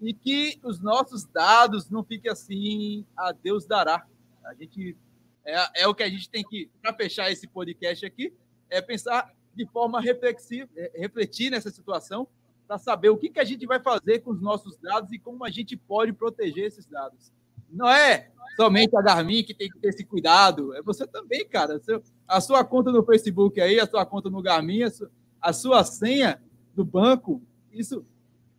[0.00, 4.04] e que os nossos dados não fiquem assim a Deus dará.
[4.44, 4.96] A gente
[5.44, 8.32] é, é o que a gente tem que, para fechar esse podcast aqui,
[8.70, 12.26] é pensar de forma reflexiva, é, refletir nessa situação,
[12.66, 15.44] para saber o que, que a gente vai fazer com os nossos dados e como
[15.44, 17.32] a gente pode proteger esses dados.
[17.68, 21.80] Não é somente a Garmin que tem que ter esse cuidado, é você também, cara.
[22.26, 25.84] A sua conta no Facebook aí, a sua conta no Garmin, a sua, a sua
[25.84, 26.40] senha
[26.74, 28.06] do banco, isso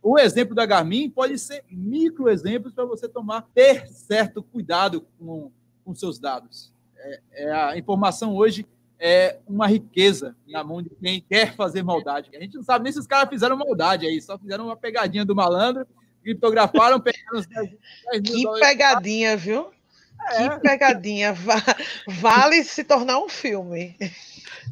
[0.02, 5.50] o exemplo da Garmin pode ser micro exemplos para você tomar ter certo cuidado com,
[5.82, 6.73] com seus dados
[7.04, 8.66] é, é, a informação hoje
[8.98, 12.30] é uma riqueza na mão de quem quer fazer maldade.
[12.34, 15.24] A gente não sabe nem se os caras fizeram maldade aí, só fizeram uma pegadinha
[15.24, 15.86] do malandro,
[16.22, 17.70] criptografaram, pegaram os 10,
[18.12, 19.70] 10 mil Que pegadinha, viu?
[20.30, 20.48] É.
[20.48, 21.34] Que pegadinha.
[22.08, 23.94] Vale se tornar um filme.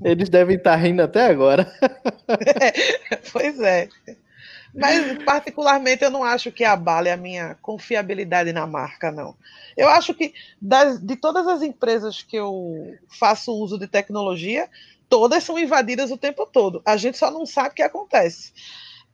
[0.03, 1.70] Eles devem estar rindo até agora.
[3.12, 3.89] É, pois é.
[4.74, 9.36] Mas, particularmente, eu não acho que abale a minha confiabilidade na marca, não.
[9.76, 14.68] Eu acho que das, de todas as empresas que eu faço uso de tecnologia,
[15.08, 16.80] todas são invadidas o tempo todo.
[16.86, 18.52] A gente só não sabe o que acontece.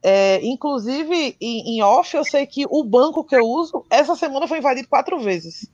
[0.01, 4.47] É, inclusive, em, em, off, eu sei que o banco que eu uso, essa semana
[4.47, 5.69] foi invadido quatro vezes.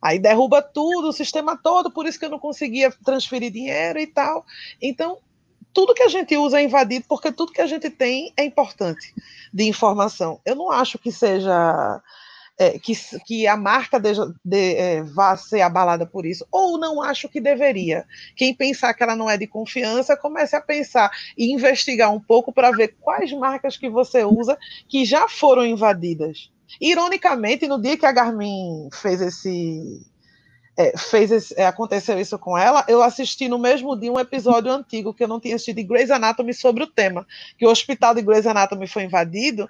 [0.00, 4.06] Aí derruba tudo, o sistema todo, por isso que eu não conseguia transferir dinheiro e
[4.06, 4.44] tal.
[4.80, 5.18] Então,
[5.72, 9.14] tudo que a gente usa é invadido, porque tudo que a gente tem é importante
[9.52, 10.40] de informação.
[10.44, 12.00] Eu não acho que seja
[12.58, 12.92] é, que,
[13.24, 14.12] que a marca de,
[14.44, 18.04] de, é, vá ser abalada por isso, ou não acho que deveria.
[18.36, 22.52] Quem pensar que ela não é de confiança, comece a pensar e investigar um pouco
[22.52, 24.58] para ver quais marcas que você usa
[24.88, 26.50] que já foram invadidas.
[26.80, 30.00] Ironicamente, no dia que a Garmin fez esse
[30.76, 34.72] é, fez esse, é, aconteceu isso com ela, eu assisti no mesmo dia um episódio
[34.72, 37.26] antigo que eu não tinha assistido de Grey's Anatomy sobre o tema,
[37.58, 39.68] que o hospital de Grey's Anatomy foi invadido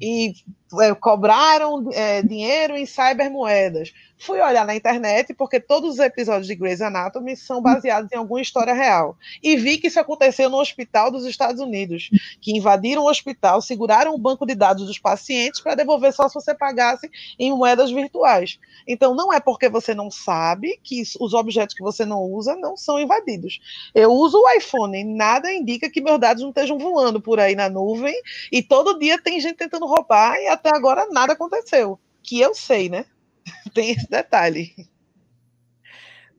[0.00, 0.34] e
[0.80, 3.92] é, cobraram é, dinheiro em cybermoedas.
[4.18, 8.42] Fui olhar na internet, porque todos os episódios de Grey's Anatomy são baseados em alguma
[8.42, 9.16] história real.
[9.42, 14.14] E vi que isso aconteceu no hospital dos Estados Unidos, que invadiram o hospital, seguraram
[14.14, 18.58] o banco de dados dos pacientes para devolver só se você pagasse em moedas virtuais.
[18.86, 20.39] Então, não é porque você não sabe
[20.82, 23.60] que os objetos que você não usa não são invadidos.
[23.94, 27.68] Eu uso o iPhone, nada indica que meus dados não estejam voando por aí na
[27.68, 28.14] nuvem,
[28.50, 31.98] e todo dia tem gente tentando roubar, e até agora nada aconteceu.
[32.22, 33.06] Que eu sei, né?
[33.74, 34.74] Tem esse detalhe.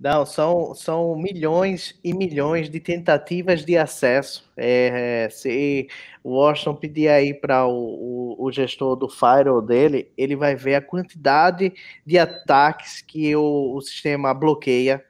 [0.01, 4.49] Não, são, são milhões e milhões de tentativas de acesso.
[4.57, 5.87] É, se
[6.23, 10.73] o Washington pedir aí para o, o, o, gestor do firewall dele, ele vai ver
[10.73, 11.71] a quantidade
[12.03, 15.05] de ataques que o, o sistema bloqueia.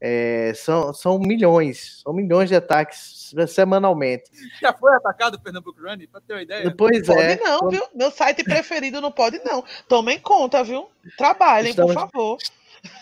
[0.00, 4.30] É, são, são milhões, são milhões de ataques semanalmente.
[4.60, 6.74] Já foi atacado o Pernambuco Running, para ter uma ideia?
[6.76, 7.36] Pois não é.
[7.36, 7.82] Pode não, viu?
[7.92, 9.64] Meu site preferido não pode não.
[9.88, 10.88] Tomem conta, viu?
[11.16, 11.94] Trabalhem, Estamos...
[11.94, 12.38] por favor.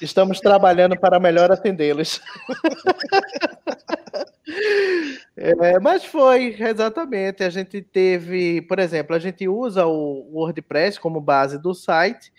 [0.01, 2.21] Estamos trabalhando para melhor atendê-los.
[5.37, 7.43] é, mas foi, exatamente.
[7.43, 12.33] A gente teve, por exemplo, a gente usa o WordPress como base do site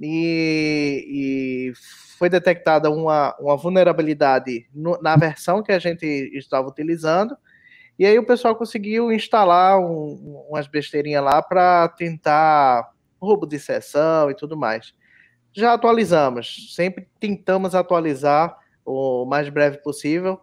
[0.00, 1.72] e, e
[2.18, 6.04] foi detectada uma, uma vulnerabilidade no, na versão que a gente
[6.34, 7.36] estava utilizando.
[7.98, 14.30] E aí o pessoal conseguiu instalar um, umas besteirinhas lá para tentar roubo de sessão
[14.30, 14.92] e tudo mais
[15.54, 20.40] já atualizamos, sempre tentamos atualizar o mais breve possível,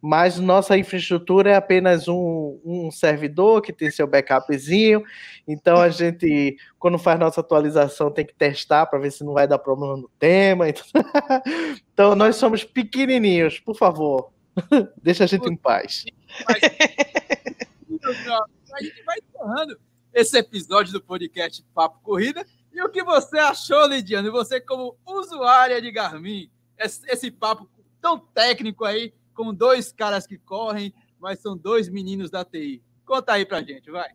[0.00, 5.02] mas nossa infraestrutura é apenas um, um servidor que tem seu backupzinho,
[5.46, 9.48] então a gente, quando faz nossa atualização, tem que testar para ver se não vai
[9.48, 10.66] dar problema no tema.
[11.92, 14.30] Então, nós somos pequenininhos, por favor,
[15.02, 16.06] deixa a gente em paz.
[18.72, 19.78] A gente vai encerrando
[20.14, 22.46] esse episódio do podcast Papo Corrida.
[22.72, 24.30] E o que você achou, Lidiano?
[24.32, 27.68] Você, como usuária de Garmin, esse, papo
[28.00, 32.82] tão técnico aí, com dois caras que correm, mas são dois meninos da TI.
[33.04, 34.10] Conta aí pra gente, vai.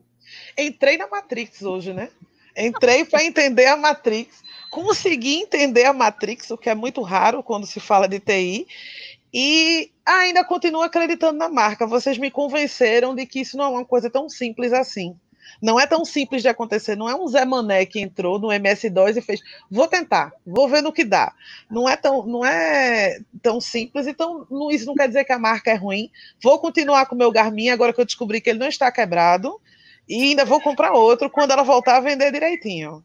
[0.57, 2.09] Entrei na Matrix hoje, né?
[2.57, 4.41] Entrei para entender a Matrix,
[4.71, 8.65] consegui entender a Matrix, o que é muito raro quando se fala de TI,
[9.33, 11.85] e ainda continuo acreditando na marca.
[11.85, 15.19] Vocês me convenceram de que isso não é uma coisa tão simples assim.
[15.61, 19.17] Não é tão simples de acontecer, não é um Zé Mané que entrou no MS2
[19.17, 21.33] e fez, vou tentar, vou ver no que dá.
[21.69, 25.39] Não é tão, não é tão simples, então não, isso não quer dizer que a
[25.39, 26.09] marca é ruim.
[26.41, 29.59] Vou continuar com o meu Garmin agora que eu descobri que ele não está quebrado
[30.07, 33.03] e ainda vou comprar outro quando ela voltar a vender direitinho.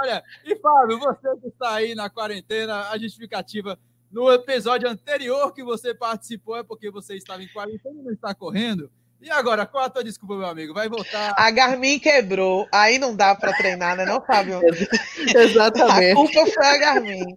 [0.00, 3.78] Olha, e Fábio, você que está aí na quarentena, a justificativa
[4.10, 8.34] no episódio anterior que você participou é porque você estava em quarentena e não está
[8.34, 8.90] correndo.
[9.20, 10.72] E agora, qual a tua desculpa, meu amigo?
[10.72, 11.34] Vai voltar.
[11.36, 14.60] A Garmin quebrou, aí não dá para treinar, né, não, Fábio?
[15.36, 16.12] Exatamente.
[16.12, 17.36] A culpa foi a Garmin.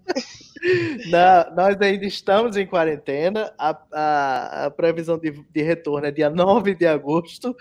[1.10, 3.52] Não, nós ainda estamos em quarentena.
[3.58, 7.56] A, a, a previsão de, de, retorno é dia 9 de agosto.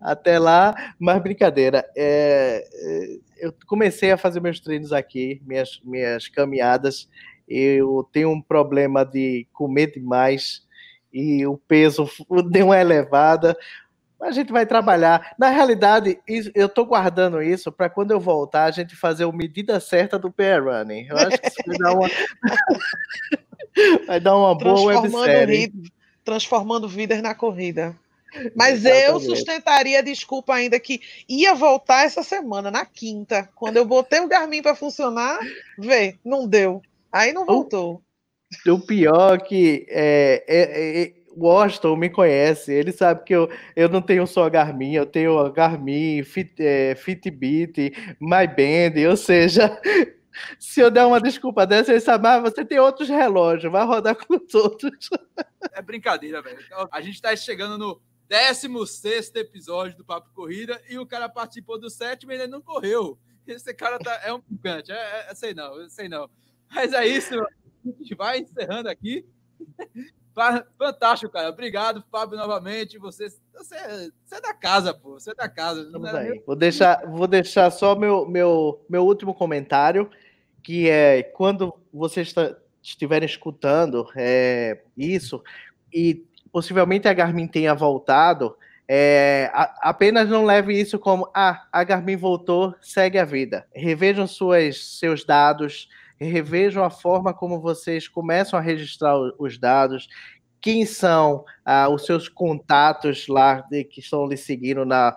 [0.00, 1.84] Até lá, mas brincadeira.
[1.96, 7.08] É, é eu comecei a fazer meus treinos aqui, minhas, minhas caminhadas
[7.48, 10.62] eu tenho um problema de comer demais
[11.12, 12.08] e o peso
[12.50, 13.56] deu uma elevada.
[14.20, 15.34] A gente vai trabalhar.
[15.38, 16.18] Na realidade,
[16.54, 20.30] eu estou guardando isso para quando eu voltar a gente fazer a medida certa do
[20.30, 21.08] PR Running.
[21.08, 22.08] Eu acho que isso vai dar uma,
[24.06, 25.72] vai dar uma boa websérie.
[26.24, 27.94] Transformando vidas na corrida.
[28.54, 29.06] Mas Exatamente.
[29.06, 33.48] eu sustentaria a desculpa ainda que ia voltar essa semana, na quinta.
[33.54, 35.38] Quando eu botei o Garmin para funcionar,
[35.78, 36.82] vê, não deu.
[37.14, 38.02] Aí não voltou.
[38.66, 43.48] O, o pior que é, é, é, o Washington me conhece, ele sabe que eu,
[43.76, 49.80] eu não tenho só Garmin, eu tenho Garmin, Fit, é, Fitbit, MyBand, ou seja,
[50.58, 53.86] se eu der uma desculpa dessa, ele sabe, mas ah, você tem outros relógios, vai
[53.86, 55.08] rodar com os outros.
[55.72, 56.58] É brincadeira, velho.
[56.90, 61.88] A gente está chegando no 16 episódio do Papo Corrida e o cara participou do
[61.88, 63.16] sétimo e ele não correu.
[63.46, 66.28] Esse cara tá, é um picante, é, é, sei não, sei não.
[66.74, 67.46] Mas é isso, a
[67.98, 69.24] gente vai encerrando aqui.
[70.76, 71.48] Fantástico, cara.
[71.48, 72.98] Obrigado, Fábio, novamente.
[72.98, 75.12] Você, você, você é da casa, pô.
[75.12, 75.88] Você é da casa.
[76.18, 76.42] aí.
[76.44, 80.10] Vou, deixar, vou deixar só meu, meu, meu último comentário,
[80.62, 82.34] que é quando vocês
[82.82, 85.42] estiverem escutando é, isso,
[85.92, 88.56] e possivelmente a Garmin tenha voltado,
[88.88, 93.66] é, a, apenas não leve isso como ah, a Garmin voltou, segue a vida.
[93.72, 95.88] Revejam suas, seus dados,
[96.20, 100.08] revejam a forma como vocês começam a registrar os dados,
[100.60, 105.14] quem são ah, os seus contatos lá de, que estão lhe seguindo na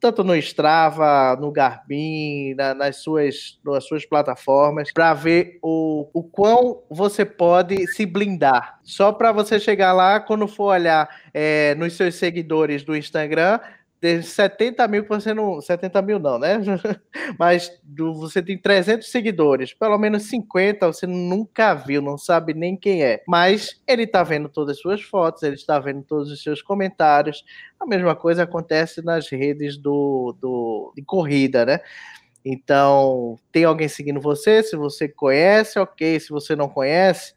[0.00, 6.22] tanto no Strava, no Garmin, na, nas, suas, nas suas plataformas, para ver o, o
[6.22, 8.80] quão você pode se blindar.
[8.82, 13.60] Só para você chegar lá, quando for olhar é, nos seus seguidores do Instagram,
[14.00, 15.60] de 70 mil que você não.
[15.60, 16.58] 70 mil não, né?
[17.38, 22.76] Mas do, você tem 300 seguidores, pelo menos 50 você nunca viu, não sabe nem
[22.76, 23.22] quem é.
[23.28, 27.44] Mas ele está vendo todas as suas fotos, ele está vendo todos os seus comentários.
[27.78, 31.80] A mesma coisa acontece nas redes do, do, de corrida, né?
[32.42, 34.62] Então, tem alguém seguindo você?
[34.62, 36.18] Se você conhece, ok.
[36.18, 37.34] Se você não conhece,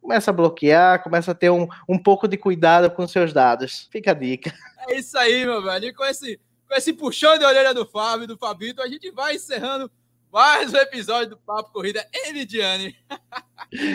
[0.00, 3.88] começa a bloquear, começa a ter um, um pouco de cuidado com seus dados.
[3.90, 4.52] Fica a dica.
[4.88, 5.86] É isso aí, meu velho.
[5.86, 9.36] E com esse, com esse puxão de orelha do Fábio, do Fabito, a gente vai
[9.36, 9.90] encerrando
[10.32, 12.06] mais um episódio do Papo Corrida
[12.46, 12.94] Diane.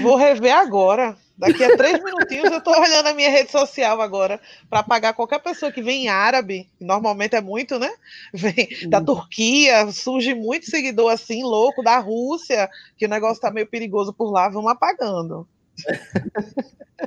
[0.01, 1.17] Vou rever agora.
[1.37, 4.39] Daqui a três minutinhos eu tô olhando a minha rede social agora
[4.69, 7.93] para pagar qualquer pessoa que vem em árabe, normalmente é muito, né?
[8.33, 13.67] Vem da Turquia, surge muito seguidor assim, louco, da Rússia, que o negócio tá meio
[13.67, 15.45] perigoso por lá, vamos apagando.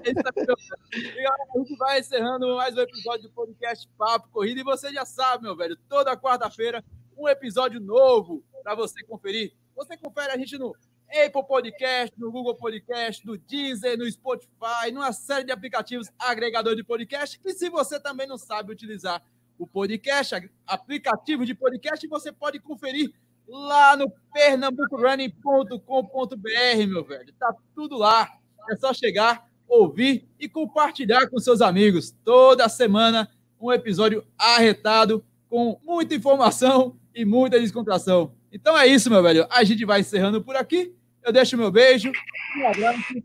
[0.05, 4.61] E galera, a gente vai encerrando mais um episódio do podcast Papo Corrida.
[4.61, 6.85] E você já sabe, meu velho, toda quarta-feira
[7.17, 9.55] um episódio novo para você conferir.
[9.75, 10.75] Você confere a gente no
[11.09, 16.85] Apple Podcast, no Google Podcast, no Deezer, no Spotify, numa série de aplicativos agregador de
[16.85, 17.41] podcast.
[17.45, 19.23] E se você também não sabe utilizar
[19.59, 23.13] o podcast, aplicativo de podcast, você pode conferir
[23.49, 27.33] lá no pernambucorunning.com.br, meu velho.
[27.33, 28.38] Tá tudo lá.
[28.71, 32.15] É só chegar, ouvir e compartilhar com seus amigos.
[32.25, 33.29] Toda semana,
[33.61, 38.33] um episódio arretado, com muita informação e muita descontração.
[38.53, 39.47] Então é isso, meu velho.
[39.51, 40.95] A gente vai encerrando por aqui.
[41.23, 42.11] Eu deixo meu beijo,
[42.57, 43.23] um abraço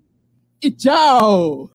[0.62, 1.70] e tchau!